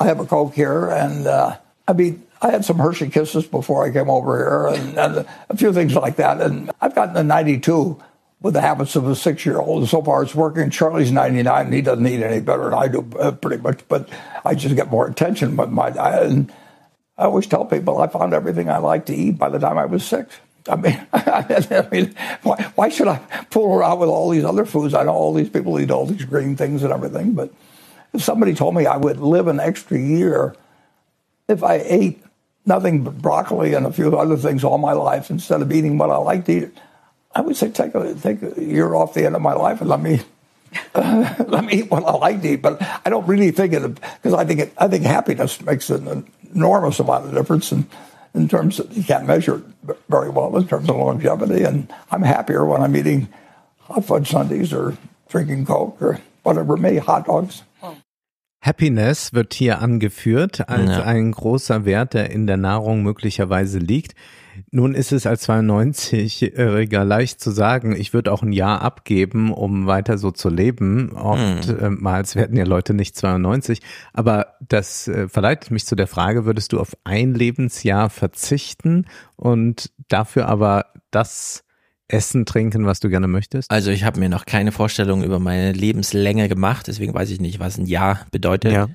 I 0.00 0.06
have 0.06 0.18
a 0.18 0.26
Coke 0.26 0.54
here, 0.54 0.88
and 0.90 1.26
uh, 1.28 1.56
I 1.86 1.92
mean 1.92 2.26
I 2.42 2.50
had 2.50 2.64
some 2.64 2.78
Hershey 2.78 3.08
Kisses 3.08 3.46
before 3.46 3.86
I 3.86 3.92
came 3.92 4.10
over 4.10 4.36
here, 4.36 4.80
and, 4.80 4.98
and 4.98 5.26
a 5.48 5.56
few 5.56 5.72
things 5.72 5.94
like 5.94 6.16
that. 6.16 6.40
And 6.40 6.72
I've 6.80 6.94
gotten 6.96 7.16
a 7.16 7.22
92 7.22 8.02
with 8.44 8.52
the 8.52 8.60
habits 8.60 8.94
of 8.94 9.08
a 9.08 9.16
six 9.16 9.46
year 9.46 9.58
old. 9.58 9.88
So 9.88 10.02
far, 10.02 10.22
it's 10.22 10.34
working. 10.34 10.68
Charlie's 10.68 11.10
99, 11.10 11.64
and 11.64 11.74
he 11.74 11.80
doesn't 11.80 12.06
eat 12.06 12.22
any 12.22 12.40
better 12.40 12.64
than 12.64 12.74
I 12.74 12.88
do, 12.88 13.10
uh, 13.18 13.32
pretty 13.32 13.60
much. 13.62 13.80
But 13.88 14.10
I 14.44 14.54
just 14.54 14.76
get 14.76 14.90
more 14.90 15.08
attention 15.08 15.56
with 15.56 15.70
my. 15.70 15.88
And 15.88 16.52
I 17.16 17.24
always 17.24 17.46
tell 17.46 17.64
people 17.64 18.02
I 18.02 18.06
found 18.06 18.34
everything 18.34 18.68
I 18.68 18.76
like 18.76 19.06
to 19.06 19.14
eat 19.14 19.38
by 19.38 19.48
the 19.48 19.58
time 19.58 19.78
I 19.78 19.86
was 19.86 20.04
six. 20.04 20.36
I 20.68 20.76
mean, 20.76 21.06
I 21.14 21.88
mean, 21.90 22.14
why, 22.42 22.70
why 22.74 22.90
should 22.90 23.08
I 23.08 23.16
fool 23.50 23.74
around 23.74 24.00
with 24.00 24.10
all 24.10 24.28
these 24.28 24.44
other 24.44 24.66
foods? 24.66 24.92
I 24.92 25.04
know 25.04 25.14
all 25.14 25.32
these 25.32 25.48
people 25.48 25.80
eat 25.80 25.90
all 25.90 26.04
these 26.04 26.26
green 26.26 26.54
things 26.54 26.82
and 26.82 26.92
everything, 26.92 27.32
but 27.32 27.50
if 28.12 28.22
somebody 28.22 28.54
told 28.54 28.74
me 28.74 28.84
I 28.84 28.98
would 28.98 29.20
live 29.20 29.46
an 29.46 29.58
extra 29.58 29.98
year 29.98 30.54
if 31.48 31.62
I 31.64 31.76
ate 31.76 32.22
nothing 32.66 33.04
but 33.04 33.20
broccoli 33.22 33.72
and 33.72 33.86
a 33.86 33.92
few 33.92 34.14
other 34.18 34.36
things 34.36 34.64
all 34.64 34.78
my 34.78 34.92
life 34.92 35.30
instead 35.30 35.62
of 35.62 35.72
eating 35.72 35.96
what 35.96 36.10
I 36.10 36.16
like 36.16 36.44
to 36.46 36.52
eat, 36.52 36.78
I 37.34 37.40
would 37.40 37.56
say 37.56 37.70
take 37.70 37.94
a 37.94 38.14
take 38.14 38.42
a 38.42 38.62
year 38.62 38.94
off 38.94 39.14
the 39.14 39.26
end 39.26 39.36
of 39.36 39.42
my 39.42 39.54
life 39.54 39.80
and 39.80 39.90
let 39.90 40.00
me 40.00 40.20
uh, 40.94 41.34
let 41.48 41.64
me 41.64 41.74
eat 41.74 41.90
what 41.90 42.04
I 42.04 42.12
like 42.12 42.42
to 42.42 42.48
eat. 42.52 42.62
But 42.62 42.80
I 43.04 43.10
don't 43.10 43.26
really 43.26 43.50
think 43.50 43.72
it 43.72 43.82
because 43.82 44.34
I 44.34 44.44
think 44.44 44.60
it, 44.60 44.72
I 44.78 44.88
think 44.88 45.04
happiness 45.04 45.60
makes 45.60 45.90
an 45.90 46.26
enormous 46.54 47.00
amount 47.00 47.26
of 47.26 47.34
difference 47.34 47.72
in 47.72 47.86
in 48.34 48.48
terms 48.48 48.80
of 48.80 48.96
you 48.96 49.02
can't 49.02 49.26
measure 49.26 49.62
it 49.88 49.96
very 50.08 50.28
well 50.28 50.56
in 50.56 50.66
terms 50.66 50.88
of 50.88 50.96
longevity. 50.96 51.64
And 51.64 51.92
I'm 52.10 52.22
happier 52.22 52.64
when 52.64 52.82
I'm 52.82 52.96
eating 52.96 53.28
hot 53.80 54.04
fudge 54.04 54.30
sundaes 54.30 54.72
or 54.72 54.96
drinking 55.28 55.66
Coke 55.66 56.00
or 56.00 56.20
whatever 56.42 56.76
me, 56.76 56.96
hot 56.98 57.26
dogs. 57.26 57.62
Happiness 58.60 59.34
wird 59.34 59.52
hier 59.52 59.82
angeführt 59.82 60.70
als 60.70 60.88
ja. 60.88 61.02
ein 61.02 61.32
großer 61.32 61.84
Wert, 61.84 62.14
der 62.14 62.30
in 62.30 62.46
der 62.46 62.56
Nahrung 62.56 63.02
möglicherweise 63.02 63.78
liegt. 63.78 64.14
Nun 64.70 64.94
ist 64.94 65.12
es 65.12 65.26
als 65.26 65.48
92-Jähriger 65.48 67.04
leicht 67.04 67.40
zu 67.40 67.50
sagen, 67.50 67.94
ich 67.96 68.12
würde 68.12 68.32
auch 68.32 68.42
ein 68.42 68.52
Jahr 68.52 68.82
abgeben, 68.82 69.52
um 69.52 69.86
weiter 69.86 70.18
so 70.18 70.30
zu 70.30 70.48
leben. 70.48 71.12
Oftmals 71.12 72.34
mhm. 72.34 72.38
werden 72.38 72.56
ja 72.56 72.64
Leute 72.64 72.94
nicht 72.94 73.16
92. 73.16 73.80
Aber 74.12 74.54
das 74.60 75.08
äh, 75.08 75.28
verleitet 75.28 75.70
mich 75.70 75.86
zu 75.86 75.96
der 75.96 76.06
Frage, 76.06 76.44
würdest 76.44 76.72
du 76.72 76.80
auf 76.80 76.96
ein 77.04 77.34
Lebensjahr 77.34 78.10
verzichten 78.10 79.06
und 79.36 79.90
dafür 80.08 80.48
aber 80.48 80.86
das 81.10 81.64
essen, 82.08 82.44
trinken, 82.46 82.86
was 82.86 83.00
du 83.00 83.08
gerne 83.08 83.28
möchtest? 83.28 83.70
Also 83.70 83.90
ich 83.90 84.04
habe 84.04 84.20
mir 84.20 84.28
noch 84.28 84.46
keine 84.46 84.72
Vorstellung 84.72 85.22
über 85.22 85.38
meine 85.38 85.72
Lebenslänge 85.72 86.48
gemacht, 86.48 86.86
deswegen 86.86 87.14
weiß 87.14 87.30
ich 87.30 87.40
nicht, 87.40 87.60
was 87.60 87.78
ein 87.78 87.86
Jahr 87.86 88.26
bedeutet. 88.30 88.72
Ja. 88.72 88.88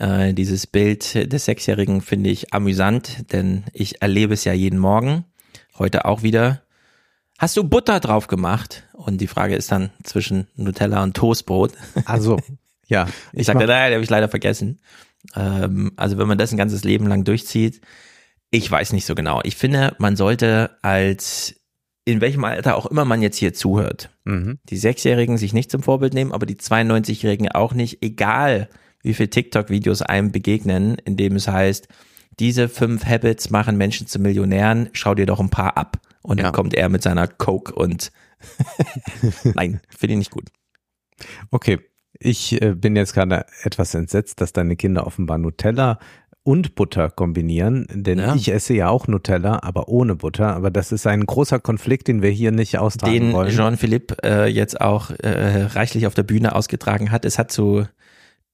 Äh, 0.00 0.32
dieses 0.32 0.66
Bild 0.66 1.30
des 1.30 1.44
Sechsjährigen 1.44 2.00
finde 2.00 2.30
ich 2.30 2.54
amüsant, 2.54 3.30
denn 3.32 3.64
ich 3.74 4.00
erlebe 4.00 4.32
es 4.32 4.44
ja 4.44 4.54
jeden 4.54 4.78
Morgen. 4.78 5.26
Heute 5.78 6.06
auch 6.06 6.22
wieder. 6.22 6.62
Hast 7.38 7.56
du 7.58 7.64
Butter 7.64 8.00
drauf 8.00 8.26
gemacht? 8.26 8.84
Und 8.94 9.20
die 9.20 9.26
Frage 9.26 9.54
ist 9.54 9.70
dann 9.70 9.90
zwischen 10.02 10.46
Nutella 10.56 11.02
und 11.02 11.14
Toastbrot. 11.14 11.72
Also, 12.06 12.38
ja. 12.86 13.08
Ich, 13.32 13.40
ich 13.40 13.46
sagte, 13.46 13.66
nein, 13.66 13.92
habe 13.92 14.02
ich 14.02 14.08
leider 14.08 14.30
vergessen. 14.30 14.80
Ähm, 15.36 15.92
also 15.96 16.16
wenn 16.16 16.28
man 16.28 16.38
das 16.38 16.50
ein 16.50 16.58
ganzes 16.58 16.82
Leben 16.82 17.06
lang 17.06 17.24
durchzieht, 17.24 17.82
ich 18.50 18.70
weiß 18.70 18.94
nicht 18.94 19.04
so 19.04 19.14
genau. 19.14 19.40
Ich 19.44 19.56
finde, 19.56 19.94
man 19.98 20.16
sollte 20.16 20.78
als 20.80 21.56
in 22.06 22.22
welchem 22.22 22.44
Alter 22.44 22.76
auch 22.76 22.86
immer 22.86 23.04
man 23.04 23.20
jetzt 23.20 23.36
hier 23.36 23.52
zuhört, 23.52 24.08
mhm. 24.24 24.58
die 24.64 24.78
Sechsjährigen 24.78 25.36
sich 25.36 25.52
nicht 25.52 25.70
zum 25.70 25.82
Vorbild 25.82 26.14
nehmen, 26.14 26.32
aber 26.32 26.46
die 26.46 26.56
92-Jährigen 26.56 27.50
auch 27.52 27.74
nicht, 27.74 28.02
egal 28.02 28.70
wie 29.02 29.14
viele 29.14 29.30
TikTok-Videos 29.30 30.02
einem 30.02 30.32
begegnen, 30.32 30.96
in 31.04 31.16
dem 31.16 31.36
es 31.36 31.48
heißt, 31.48 31.88
diese 32.38 32.68
fünf 32.68 33.04
Habits 33.04 33.50
machen 33.50 33.76
Menschen 33.76 34.06
zu 34.06 34.18
Millionären, 34.18 34.88
schau 34.92 35.14
dir 35.14 35.26
doch 35.26 35.40
ein 35.40 35.50
paar 35.50 35.76
ab. 35.76 35.98
Und 36.22 36.38
ja. 36.38 36.44
dann 36.44 36.52
kommt 36.52 36.74
er 36.74 36.88
mit 36.88 37.02
seiner 37.02 37.26
Coke 37.26 37.74
und 37.74 38.12
nein, 39.54 39.80
finde 39.88 40.14
ich 40.14 40.18
nicht 40.18 40.30
gut. 40.30 40.48
Okay, 41.50 41.78
ich 42.18 42.60
äh, 42.60 42.74
bin 42.74 42.96
jetzt 42.96 43.14
gerade 43.14 43.46
etwas 43.62 43.94
entsetzt, 43.94 44.40
dass 44.40 44.52
deine 44.52 44.76
Kinder 44.76 45.06
offenbar 45.06 45.38
Nutella 45.38 45.98
und 46.42 46.74
Butter 46.74 47.10
kombinieren, 47.10 47.86
denn 47.90 48.18
ja. 48.18 48.34
ich 48.34 48.50
esse 48.50 48.72
ja 48.72 48.88
auch 48.88 49.06
Nutella, 49.06 49.60
aber 49.62 49.88
ohne 49.88 50.16
Butter. 50.16 50.54
Aber 50.54 50.70
das 50.70 50.90
ist 50.90 51.06
ein 51.06 51.26
großer 51.26 51.60
Konflikt, 51.60 52.08
den 52.08 52.22
wir 52.22 52.30
hier 52.30 52.50
nicht 52.50 52.78
austragen 52.78 53.12
den 53.12 53.32
wollen. 53.32 53.48
Den 53.48 53.56
Jean-Philippe 53.56 54.16
äh, 54.22 54.46
jetzt 54.46 54.80
auch 54.80 55.10
äh, 55.10 55.64
reichlich 55.64 56.06
auf 56.06 56.14
der 56.14 56.22
Bühne 56.22 56.54
ausgetragen 56.54 57.10
hat. 57.10 57.26
Es 57.26 57.38
hat 57.38 57.52
zu 57.52 57.86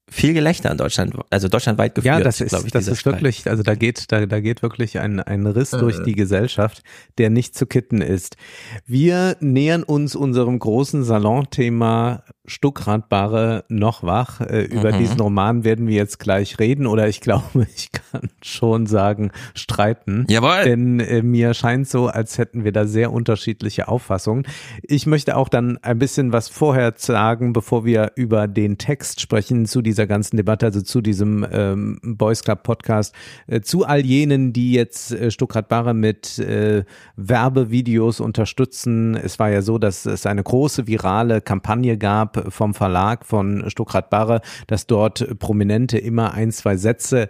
viel 0.08 0.34
Gelächter 0.34 0.70
in 0.70 0.78
Deutschland, 0.78 1.14
also 1.30 1.48
deutschlandweit 1.48 1.94
geführt. 1.94 2.18
Ja, 2.18 2.22
das 2.22 2.40
ist, 2.40 2.52
ich, 2.52 2.70
das 2.70 2.86
ist 2.86 3.04
wirklich, 3.04 3.48
also 3.48 3.62
da 3.62 3.74
geht, 3.74 4.12
da, 4.12 4.24
da 4.24 4.40
geht 4.40 4.62
wirklich 4.62 5.00
ein, 5.00 5.20
ein 5.20 5.46
Riss 5.46 5.72
äh. 5.72 5.78
durch 5.78 6.02
die 6.04 6.14
Gesellschaft, 6.14 6.82
der 7.18 7.30
nicht 7.30 7.56
zu 7.56 7.66
kitten 7.66 8.00
ist. 8.00 8.36
Wir 8.86 9.36
nähern 9.40 9.82
uns 9.82 10.14
unserem 10.14 10.58
großen 10.58 11.02
Salonthema 11.02 12.22
Stuckradbare 12.46 13.64
noch 13.68 14.02
wach. 14.02 14.40
Äh, 14.40 14.62
über 14.62 14.92
mhm. 14.92 14.98
diesen 14.98 15.20
Roman 15.20 15.64
werden 15.64 15.87
wir 15.87 15.96
jetzt 15.96 16.18
gleich 16.18 16.59
reden 16.59 16.87
oder 16.87 17.09
ich 17.09 17.20
glaube, 17.20 17.66
ich 17.76 17.90
kann 17.92 18.30
schon 18.42 18.87
sagen, 18.87 19.30
streiten. 19.54 20.24
Jawohl. 20.28 20.64
Denn 20.64 21.00
äh, 21.00 21.22
mir 21.22 21.54
scheint 21.54 21.88
so, 21.88 22.06
als 22.06 22.38
hätten 22.38 22.64
wir 22.64 22.72
da 22.72 22.87
sehr 22.87 23.12
unterschiedliche 23.12 23.88
Auffassungen. 23.88 24.46
Ich 24.82 25.06
möchte 25.06 25.37
auch 25.37 25.48
dann 25.48 25.78
ein 25.82 25.98
bisschen 25.98 26.32
was 26.32 26.48
vorher 26.48 26.94
sagen, 26.96 27.52
bevor 27.52 27.85
wir 27.85 28.12
über 28.16 28.48
den 28.48 28.78
Text 28.78 29.20
sprechen 29.20 29.66
zu 29.66 29.82
dieser 29.82 30.06
ganzen 30.06 30.37
Debatte, 30.37 30.66
also 30.66 30.82
zu 30.82 31.00
diesem 31.00 31.46
ähm, 31.50 31.98
Boys 32.02 32.42
Club 32.42 32.62
Podcast, 32.62 33.14
äh, 33.46 33.61
zu 33.61 33.85
all 33.85 34.04
jenen, 34.04 34.52
die 34.52 34.72
jetzt 34.72 35.12
äh, 35.12 35.30
Stuckradbare 35.30 35.94
mit 35.94 36.38
äh, 36.38 36.85
Werbevideos 37.16 38.20
unterstützen. 38.20 39.16
Es 39.16 39.38
war 39.38 39.50
ja 39.50 39.62
so, 39.62 39.78
dass 39.78 40.06
es 40.06 40.26
eine 40.26 40.42
große 40.42 40.87
virale 40.87 41.40
Kampagne 41.40 41.98
gab, 41.98 42.36
vom 42.49 42.75
Verlag 42.75 43.25
von 43.25 43.68
Stuckrad 43.68 44.11
Barre, 44.11 44.40
dass 44.66 44.87
dort 44.87 45.38
Prominente 45.38 45.99
immer 45.99 46.35
ein, 46.35 46.53
zwei 46.53 46.77
Sätze 46.77 47.29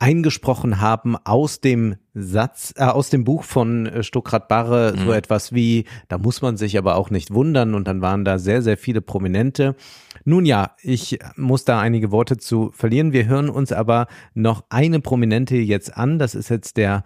eingesprochen 0.00 0.80
haben 0.80 1.16
aus 1.24 1.60
dem 1.60 1.96
Satz, 2.14 2.72
äh, 2.76 2.84
aus 2.84 3.10
dem 3.10 3.24
Buch 3.24 3.44
von 3.44 3.86
äh, 3.86 4.02
Stuckrad 4.02 4.48
Barre, 4.48 4.94
mhm. 4.96 5.04
so 5.04 5.12
etwas 5.12 5.52
wie, 5.52 5.84
da 6.08 6.16
muss 6.16 6.40
man 6.42 6.56
sich 6.56 6.78
aber 6.78 6.96
auch 6.96 7.10
nicht 7.10 7.32
wundern 7.32 7.74
und 7.74 7.86
dann 7.86 8.00
waren 8.00 8.24
da 8.24 8.38
sehr, 8.38 8.62
sehr 8.62 8.78
viele 8.78 9.02
Prominente. 9.02 9.76
Nun 10.24 10.46
ja, 10.46 10.74
ich 10.82 11.18
muss 11.36 11.64
da 11.64 11.80
einige 11.80 12.10
Worte 12.10 12.38
zu 12.38 12.70
verlieren. 12.72 13.12
Wir 13.12 13.26
hören 13.26 13.50
uns 13.50 13.72
aber 13.72 14.06
noch 14.32 14.64
eine 14.70 15.00
Prominente 15.00 15.56
jetzt 15.56 15.94
an. 15.96 16.18
Das 16.18 16.34
ist 16.34 16.48
jetzt 16.48 16.78
der 16.78 17.04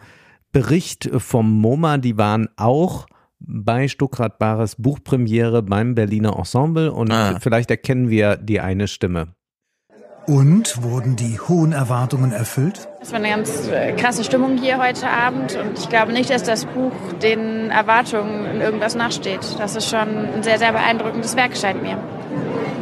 Bericht 0.53 1.11
vom 1.18 1.51
MoMA. 1.51 1.99
Die 1.99 2.16
waren 2.16 2.49
auch 2.57 3.07
bei 3.46 3.88
Stuckrad 3.88 4.38
Bares 4.38 4.76
Buchpremiere 4.76 5.62
beim 5.62 5.94
Berliner 5.94 6.37
Ensemble 6.37 6.92
und 6.92 7.12
ah. 7.12 7.38
vielleicht 7.40 7.70
erkennen 7.70 8.11
wir 8.11 8.37
die 8.37 8.61
eine 8.61 8.88
Stimme. 8.88 9.28
Und 10.26 10.83
wurden 10.83 11.16
die 11.16 11.38
hohen 11.38 11.72
Erwartungen 11.72 12.33
erfüllt? 12.33 12.88
Es 13.02 13.12
war 13.12 13.18
eine 13.18 13.28
ganz 13.28 13.68
äh, 13.68 13.92
krasse 13.92 14.24
Stimmung 14.24 14.57
hier 14.57 14.83
heute 14.83 15.07
Abend 15.07 15.54
und 15.57 15.78
ich 15.78 15.90
glaube 15.90 16.12
nicht, 16.12 16.30
dass 16.30 16.42
das 16.42 16.64
Buch 16.64 16.92
den 17.22 17.70
Erwartungen 17.70 18.46
in 18.46 18.61
irgendwas 18.62 18.94
nachsteht. 18.94 19.40
Das 19.59 19.76
ist 19.76 19.90
schon 19.90 20.09
ein 20.09 20.42
sehr, 20.42 20.59
sehr 20.59 20.72
beeindruckendes 20.72 21.37
Werk, 21.37 21.54
scheint 21.57 21.83
mir. 21.83 21.98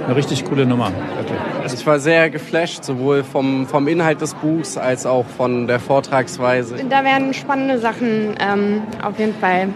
Eine 0.05 0.17
richtig 0.17 0.45
coole 0.45 0.67
Nummer, 0.67 0.93
wirklich. 1.17 1.39
Also 1.63 1.77
ich 1.77 1.87
war 1.87 2.01
sehr 2.01 2.29
geflasht, 2.29 2.83
sowohl 2.83 3.23
vom, 3.23 3.67
vom 3.67 3.87
Inhalt 3.87 4.21
des 4.21 4.35
Buchs 4.35 4.77
als 4.77 5.07
auch 5.07 5.25
von 5.25 5.69
der 5.69 5.79
Vortragsweise. 5.79 6.85
Da 6.91 7.05
werden 7.05 7.33
spannende 7.33 7.79
Sachen 7.79 8.35
ähm, 8.41 8.83
auf 9.01 9.19
jeden 9.19 9.35
Fall 9.35 9.69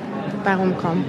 bei 0.45 0.57
rumkommen. 0.57 1.05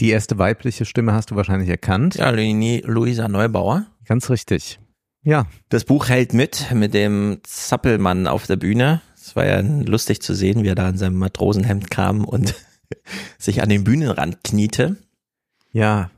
Die 0.00 0.10
erste 0.10 0.38
weibliche 0.38 0.84
Stimme 0.84 1.14
hast 1.14 1.30
du 1.30 1.36
wahrscheinlich 1.36 1.70
erkannt. 1.70 2.16
Ja, 2.16 2.30
Luisa 2.30 3.26
Neubauer. 3.26 3.86
Ganz 4.06 4.28
richtig. 4.28 4.78
Ja. 5.22 5.46
Das 5.70 5.84
Buch 5.84 6.08
hält 6.08 6.34
mit, 6.34 6.72
mit 6.72 6.94
dem 6.94 7.38
Zappelmann 7.42 8.26
auf 8.26 8.46
der 8.46 8.56
Bühne. 8.56 9.00
Es 9.16 9.34
war 9.34 9.46
ja 9.46 9.60
lustig 9.60 10.20
zu 10.20 10.34
sehen, 10.34 10.62
wie 10.62 10.68
er 10.68 10.74
da 10.74 10.90
in 10.90 10.98
seinem 10.98 11.16
Matrosenhemd 11.16 11.90
kam 11.90 12.24
und 12.24 12.54
sich 13.38 13.62
an 13.62 13.70
den 13.70 13.84
Bühnenrand 13.84 14.44
kniete. 14.44 14.96
Ja, 15.72 16.10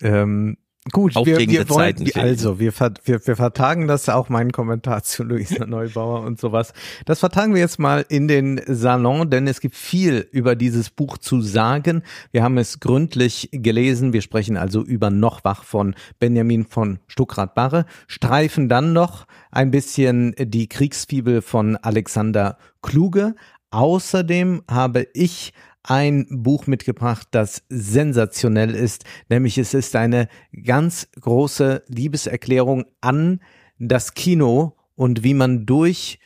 ähm, 0.00 0.58
Gut, 0.92 1.14
wir, 1.14 1.22
aufregende 1.22 1.60
wir 1.60 1.68
wollen, 1.70 1.96
Zeiten. 1.96 2.20
also 2.20 2.60
wir, 2.60 2.70
ver, 2.70 2.92
wir, 3.04 3.26
wir 3.26 3.36
vertagen 3.36 3.88
das 3.88 4.10
auch 4.10 4.28
meinen 4.28 4.52
Kommentar 4.52 5.02
zu 5.02 5.22
Luisa 5.24 5.64
Neubauer 5.64 6.20
und 6.20 6.38
sowas. 6.38 6.74
Das 7.06 7.20
vertagen 7.20 7.54
wir 7.54 7.62
jetzt 7.62 7.78
mal 7.78 8.04
in 8.10 8.28
den 8.28 8.60
Salon, 8.66 9.30
denn 9.30 9.46
es 9.46 9.60
gibt 9.60 9.76
viel 9.76 10.28
über 10.30 10.56
dieses 10.56 10.90
Buch 10.90 11.16
zu 11.16 11.40
sagen. 11.40 12.02
Wir 12.32 12.42
haben 12.42 12.58
es 12.58 12.80
gründlich 12.80 13.48
gelesen. 13.50 14.12
Wir 14.12 14.20
sprechen 14.20 14.58
also 14.58 14.82
über 14.82 15.08
Noch 15.08 15.42
wach 15.42 15.64
von 15.64 15.94
Benjamin 16.18 16.66
von 16.66 16.98
Stuckrad-Barre, 17.06 17.86
streifen 18.06 18.68
dann 18.68 18.92
noch 18.92 19.26
ein 19.50 19.70
bisschen 19.70 20.34
die 20.38 20.68
Kriegsfibel 20.68 21.40
von 21.40 21.76
Alexander 21.76 22.58
Kluge. 22.82 23.36
Außerdem 23.70 24.62
habe 24.68 25.06
ich 25.14 25.54
ein 25.84 26.26
Buch 26.30 26.66
mitgebracht, 26.66 27.28
das 27.30 27.62
sensationell 27.68 28.74
ist, 28.74 29.04
nämlich 29.28 29.58
es 29.58 29.74
ist 29.74 29.94
eine 29.94 30.28
ganz 30.64 31.08
große 31.20 31.84
Liebeserklärung 31.88 32.86
an 33.00 33.40
das 33.78 34.14
Kino 34.14 34.76
und 34.96 35.22
wie 35.22 35.34
man 35.34 35.66
durch 35.66 36.18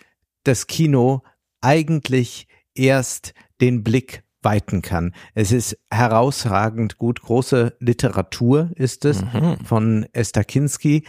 das 0.44 0.66
Kino 0.66 1.22
eigentlich 1.60 2.46
erst 2.74 3.34
den 3.60 3.82
Blick 3.82 4.22
weiten 4.42 4.82
kann. 4.82 5.14
Es 5.34 5.52
ist 5.52 5.78
herausragend 5.90 6.98
gut. 6.98 7.22
Große 7.22 7.76
Literatur 7.80 8.70
ist 8.74 9.04
es 9.04 9.24
von 9.64 10.06
Esther 10.12 10.44
Kinski. 10.44 11.04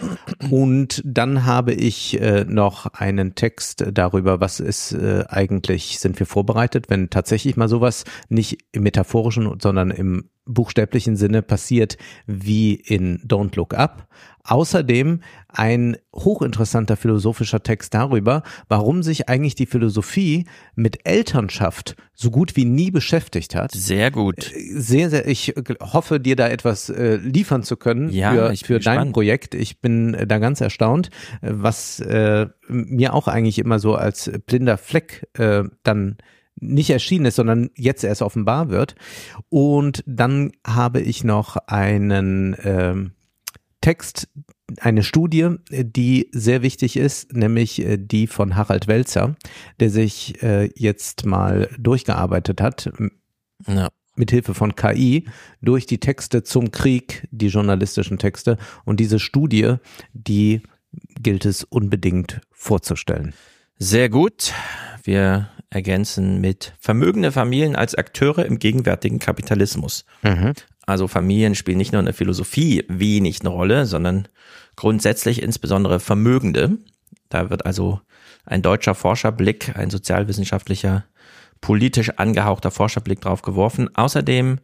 Und 0.50 1.02
dann 1.06 1.46
habe 1.46 1.74
ich 1.74 2.20
äh, 2.20 2.46
noch 2.46 2.88
einen 2.88 3.36
Text 3.36 3.86
darüber, 3.92 4.40
was 4.40 4.60
ist 4.60 4.94
äh, 4.94 5.26
eigentlich, 5.28 6.00
sind 6.00 6.20
wir 6.20 6.26
vorbereitet, 6.26 6.90
wenn 6.90 7.10
tatsächlich 7.10 7.56
mal 7.58 7.70
sowas 7.70 8.04
nicht 8.30 8.66
im 8.72 8.84
metaphorischen, 8.84 9.58
sondern 9.62 9.92
im 9.92 10.30
buchstäblichen 10.50 11.16
Sinne 11.16 11.42
passiert 11.42 11.98
wie 12.26 12.74
in 12.74 13.20
Don't 13.20 13.56
Look 13.56 13.74
Up. 13.74 14.08
Außerdem 14.44 15.20
ein 15.48 15.98
hochinteressanter 16.16 16.98
philosophischer 16.98 17.62
Text 17.62 17.94
darüber, 17.94 18.42
warum 18.68 19.04
sich 19.04 19.30
eigentlich 19.30 19.54
die 19.54 19.68
Philosophie 19.68 20.46
mit 20.76 21.06
Elternschaft 21.06 21.96
so 22.16 22.32
gut 22.32 22.56
wie 22.56 22.66
nie 22.66 22.90
beschäftigt 22.90 23.54
hat. 23.54 23.72
Sehr 23.72 24.10
gut. 24.10 24.52
Sehr, 24.74 25.12
sehr, 25.12 25.28
ich 25.28 25.54
hoffe, 25.82 26.20
dir 26.20 26.36
da 26.36 26.48
etwas 26.48 26.90
äh, 26.90 27.18
liefern 27.18 27.62
zu 27.62 27.78
können 27.78 28.10
Ja, 28.10 28.32
für, 28.32 28.66
für 28.66 28.80
dein 28.80 28.96
gespannt. 28.96 29.14
Projekt. 29.14 29.56
Ich 29.56 29.82
bin 29.82 30.16
äh, 30.16 30.26
da 30.26 30.40
ganz 30.40 30.62
erstaunt, 30.62 31.12
äh, 31.42 31.52
was 31.52 32.00
äh, 32.00 32.48
mir 32.68 33.14
auch 33.14 33.28
eigentlich 33.28 33.60
immer 33.60 33.78
so 33.78 33.96
als 33.96 34.32
blinder 34.48 34.78
Fleck 34.78 35.28
äh, 35.38 35.64
dann 35.84 36.18
nicht 36.60 36.90
erschienen 36.90 37.26
ist, 37.26 37.36
sondern 37.36 37.70
jetzt 37.76 38.04
erst 38.04 38.22
offenbar 38.22 38.70
wird. 38.70 38.96
Und 39.50 40.04
dann 40.06 40.52
habe 40.66 41.02
ich 41.02 41.24
noch 41.24 41.58
einen 41.68 42.56
ähm, 42.64 43.12
Text, 43.82 44.28
eine 44.82 45.04
Studie, 45.04 45.56
äh, 45.72 45.86
die 45.86 46.30
sehr 46.32 46.62
wichtig 46.62 46.98
ist, 46.98 47.34
nämlich 47.34 47.82
äh, 47.82 47.98
die 47.98 48.28
von 48.28 48.56
Harald 48.56 48.88
Welzer, 48.88 49.36
der 49.80 49.90
sich 49.90 50.42
äh, 50.44 50.70
jetzt 50.76 51.26
mal 51.26 51.70
durchgearbeitet 51.80 52.62
hat 52.62 52.92
Ja. 53.68 53.90
mit 54.16 54.32
Hilfe 54.32 54.54
von 54.54 54.76
KI 54.76 55.26
durch 55.62 55.86
die 55.86 56.00
Texte 56.00 56.44
zum 56.44 56.72
Krieg, 56.72 57.28
die 57.32 57.48
journalistischen 57.48 58.18
Texte. 58.18 58.58
Und 58.86 59.00
diese 59.00 59.20
Studie, 59.20 59.76
die 60.14 60.62
gilt 61.22 61.46
es 61.46 61.64
unbedingt 61.64 62.42
vorzustellen. 62.52 63.34
Sehr 63.78 64.10
gut. 64.10 64.54
Wir 65.04 65.50
ergänzen 65.70 66.42
mit 66.42 66.74
vermögende 66.80 67.32
Familien 67.32 67.76
als 67.76 67.96
Akteure 67.96 68.46
im 68.46 68.60
gegenwärtigen 68.60 69.20
Kapitalismus. 69.20 70.06
Also 70.86 71.08
Familien 71.08 71.54
spielen 71.54 71.78
nicht 71.78 71.92
nur 71.92 72.00
in 72.00 72.06
der 72.06 72.16
Philosophie 72.16 72.84
wenig 72.88 73.42
eine 73.42 73.50
Rolle, 73.50 73.86
sondern 73.86 74.28
grundsätzlich 74.76 75.42
insbesondere 75.44 76.00
Vermögende. 76.00 76.80
Da 77.30 77.52
wird 77.52 77.66
also 77.66 78.02
ein 78.46 78.64
deutscher 78.64 78.96
Forscherblick, 78.96 79.76
ein 79.76 79.92
sozialwissenschaftlicher, 79.92 81.06
politisch 81.62 82.10
angehauchter 82.18 82.72
Forscherblick 82.72 83.22
drauf 83.22 83.44
geworfen. 83.44 83.96
Außerdem 83.96 84.60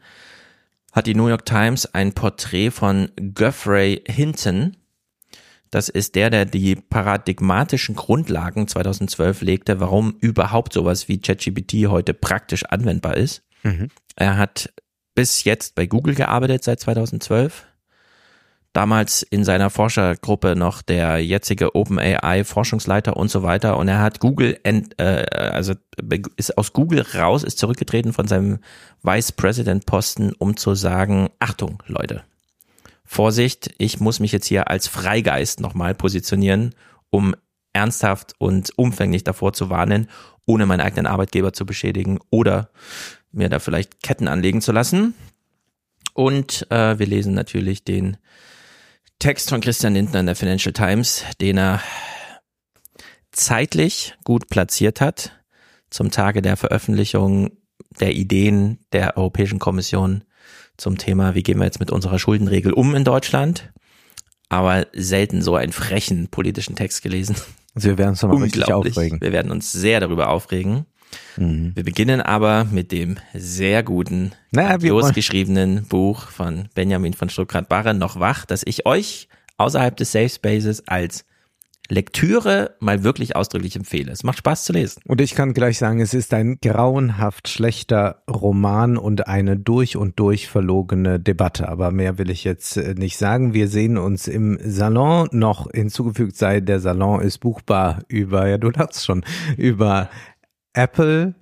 hat 0.92 1.08
die 1.08 1.14
New 1.14 1.28
York 1.28 1.46
Times 1.46 1.86
ein 1.94 2.14
Porträt 2.14 2.72
von 2.72 3.12
Geoffrey 3.18 4.02
Hinton. 4.08 4.78
Das 5.76 5.90
ist 5.90 6.16
der, 6.16 6.30
der 6.30 6.46
die 6.46 6.78
paradigmatischen 6.78 7.96
Grundlagen 7.96 8.66
2012 8.66 9.42
legte, 9.42 9.82
warum 9.82 10.16
überhaupt 10.22 10.72
sowas 10.72 11.10
wie 11.10 11.20
ChatGPT 11.20 11.88
heute 11.90 12.14
praktisch 12.14 12.64
anwendbar 12.64 13.18
ist. 13.18 13.44
Er 14.16 14.38
hat 14.38 14.74
bis 15.16 15.44
jetzt 15.44 15.76
bei 15.76 15.86
Google 15.86 16.16
gearbeitet 16.16 16.64
seit 16.64 16.80
2012. 16.80 17.66
Damals 18.72 19.22
in 19.22 19.44
seiner 19.44 19.70
Forschergruppe 19.70 20.56
noch 20.56 20.82
der 20.82 21.18
jetzige 21.22 21.76
OpenAI 21.76 22.46
Forschungsleiter 22.46 23.18
und 23.18 23.30
so 23.30 23.44
weiter. 23.44 23.76
Und 23.76 23.90
er 23.90 24.00
hat 24.00 24.22
Google, 24.22 24.58
ent, 24.64 24.98
äh, 24.98 25.26
also 25.30 25.74
ist 26.38 26.58
aus 26.58 26.72
Google 26.72 27.06
raus, 27.16 27.44
ist 27.44 27.60
zurückgetreten 27.60 28.14
von 28.14 28.30
seinem 28.30 28.60
Vice 29.04 29.34
President 29.34 29.86
Posten, 29.86 30.32
um 30.40 30.56
zu 30.56 30.74
sagen, 30.74 31.32
Achtung, 31.40 31.84
Leute, 31.88 32.24
Vorsicht, 33.06 33.74
ich 33.78 34.00
muss 34.00 34.20
mich 34.20 34.32
jetzt 34.32 34.48
hier 34.48 34.70
als 34.70 34.88
Freigeist 34.88 35.60
nochmal 35.60 35.94
positionieren, 35.94 36.74
um 37.10 37.36
ernsthaft 37.74 38.34
und 38.40 38.72
umfänglich 38.78 39.24
davor 39.24 39.54
zu 39.54 39.70
warnen, 39.70 40.10
ohne 40.46 40.66
meinen 40.66 40.82
eigenen 40.82 41.06
Arbeitgeber 41.06 41.54
zu 41.54 41.66
beschädigen 41.66 42.20
oder 42.30 42.70
mir 43.32 43.50
da 43.50 43.60
vielleicht 43.60 44.02
Ketten 44.02 44.28
anlegen 44.28 44.62
zu 44.62 44.72
lassen. 44.72 45.14
Und 46.14 46.70
äh, 46.72 46.98
wir 46.98 47.06
lesen 47.06 47.34
natürlich 47.34 47.84
den 47.84 48.18
Text 49.20 49.50
von 49.50 49.62
Christian 49.62 49.94
Lindner 49.94 50.22
in 50.22 50.26
der 50.26 50.36
Financial 50.36 50.74
Times, 50.74 51.24
den 51.42 51.58
er 51.58 51.82
zeitlich 53.32 54.16
gut 54.24 54.50
platziert 54.50 55.02
hat 55.02 55.32
zum 55.90 56.12
Tage 56.12 56.42
der 56.42 56.58
Veröffentlichung 56.58 57.52
der 58.00 58.14
Ideen 58.14 58.80
der 58.92 59.18
Europäischen 59.18 59.60
Kommission 59.60 60.24
zum 60.78 60.98
Thema, 60.98 61.36
wie 61.36 61.44
gehen 61.44 61.58
wir 61.60 61.66
jetzt 61.66 61.80
mit 61.80 61.92
unserer 61.92 62.20
Schuldenregel 62.20 62.74
um 62.74 62.96
in 62.96 63.04
Deutschland. 63.04 63.72
Aber 64.50 64.86
selten 64.94 65.42
so 65.42 65.56
einen 65.56 65.72
frechen 65.72 66.28
politischen 66.28 66.76
Text 66.76 67.02
gelesen. 67.02 67.36
Also 67.74 67.90
wir 67.90 67.98
werden 67.98 68.12
uns 68.12 68.22
nochmal 68.22 68.44
richtig 68.44 68.72
aufregen. 68.72 69.20
Wir 69.20 69.32
werden 69.34 69.52
uns 69.52 69.72
sehr 69.72 70.00
darüber 70.00 70.30
aufregen. 70.30 70.86
Mhm. 71.38 71.72
Wir 71.76 71.84
beginnen 71.84 72.22
aber 72.22 72.66
mit 72.66 72.92
dem 72.92 73.18
sehr 73.34 73.84
guten, 73.84 74.32
Naja, 74.52 74.70
wir 74.70 74.78
grandios 74.78 75.04
wollen- 75.04 75.14
geschriebenen 75.14 75.86
Buch 75.88 76.30
von 76.30 76.70
Benjamin 76.74 77.14
von 77.14 77.30
Stuttgart-Barre, 77.30 77.94
Noch 77.94 78.20
wach, 78.20 78.46
das 78.46 78.62
ich 78.66 78.86
euch 78.86 79.28
außerhalb 79.58 79.96
des 79.98 80.12
Safe 80.12 80.30
Spaces 80.30 80.88
als 80.88 81.26
Lektüre 81.90 82.76
mal 82.80 83.04
wirklich 83.04 83.36
ausdrücklich 83.36 83.76
empfehle. 83.76 84.12
Es 84.12 84.24
macht 84.24 84.40
Spaß 84.40 84.66
zu 84.66 84.74
lesen. 84.74 85.02
Und 85.06 85.22
ich 85.22 85.36
kann 85.36 85.54
gleich 85.54 85.78
sagen, 85.78 86.00
es 86.00 86.14
ist 86.14 86.34
ein 86.34 86.58
grauenhaft 86.62 87.48
schlechter 87.48 88.24
Roman 88.30 88.98
und 88.98 89.28
eine 89.28 89.58
durch 89.58 89.98
und 89.98 90.20
durch 90.20 90.48
verlogene 90.48 91.20
Debatte. 91.20 91.70
Aber 91.70 91.92
mehr 91.92 92.18
will 92.18 92.30
ich 92.30 92.44
jetzt 92.44 92.78
äh, 92.78 92.96
nicht 92.96 93.18
sagen. 93.18 93.54
Wir 93.54 93.68
sehen 93.68 93.98
uns 93.98 94.28
im 94.28 94.58
Salon. 94.62 95.28
Noch 95.32 95.72
hinzugefügt 95.72 96.36
sei, 96.36 96.60
der 96.60 96.80
Salon 96.80 97.22
ist 97.22 97.40
buchbar 97.40 98.04
über, 98.08 98.48
ja 98.48 98.58
du 98.58 98.70
lachst 98.70 99.06
schon, 99.06 99.24
über 99.58 100.10
Apple, 100.74 101.36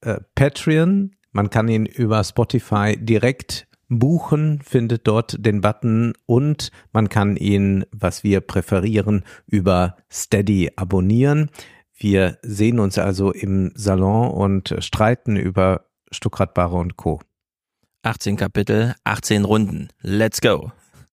äh, 0.00 0.20
Patreon. 0.34 1.12
Man 1.32 1.50
kann 1.50 1.68
ihn 1.68 1.86
über 1.86 2.22
Spotify 2.24 2.96
direkt 2.98 3.66
buchen, 3.98 4.60
findet 4.62 5.06
dort 5.06 5.36
den 5.44 5.60
Button 5.60 6.12
und 6.26 6.70
man 6.92 7.08
kann 7.08 7.36
ihn, 7.36 7.84
was 7.92 8.24
wir 8.24 8.40
präferieren, 8.40 9.24
über 9.46 9.96
Steady 10.10 10.70
abonnieren. 10.76 11.50
Wir 11.96 12.38
sehen 12.42 12.80
uns 12.80 12.98
also 12.98 13.32
im 13.32 13.72
Salon 13.74 14.30
und 14.30 14.74
streiten 14.78 15.36
über 15.36 15.86
Stuckrad 16.10 16.54
Barre 16.54 16.76
und 16.76 16.96
Co. 16.96 17.20
18 18.02 18.36
Kapitel, 18.36 18.94
18 19.04 19.44
Runden. 19.44 19.88
Let's 20.00 20.40
go. 20.40 20.72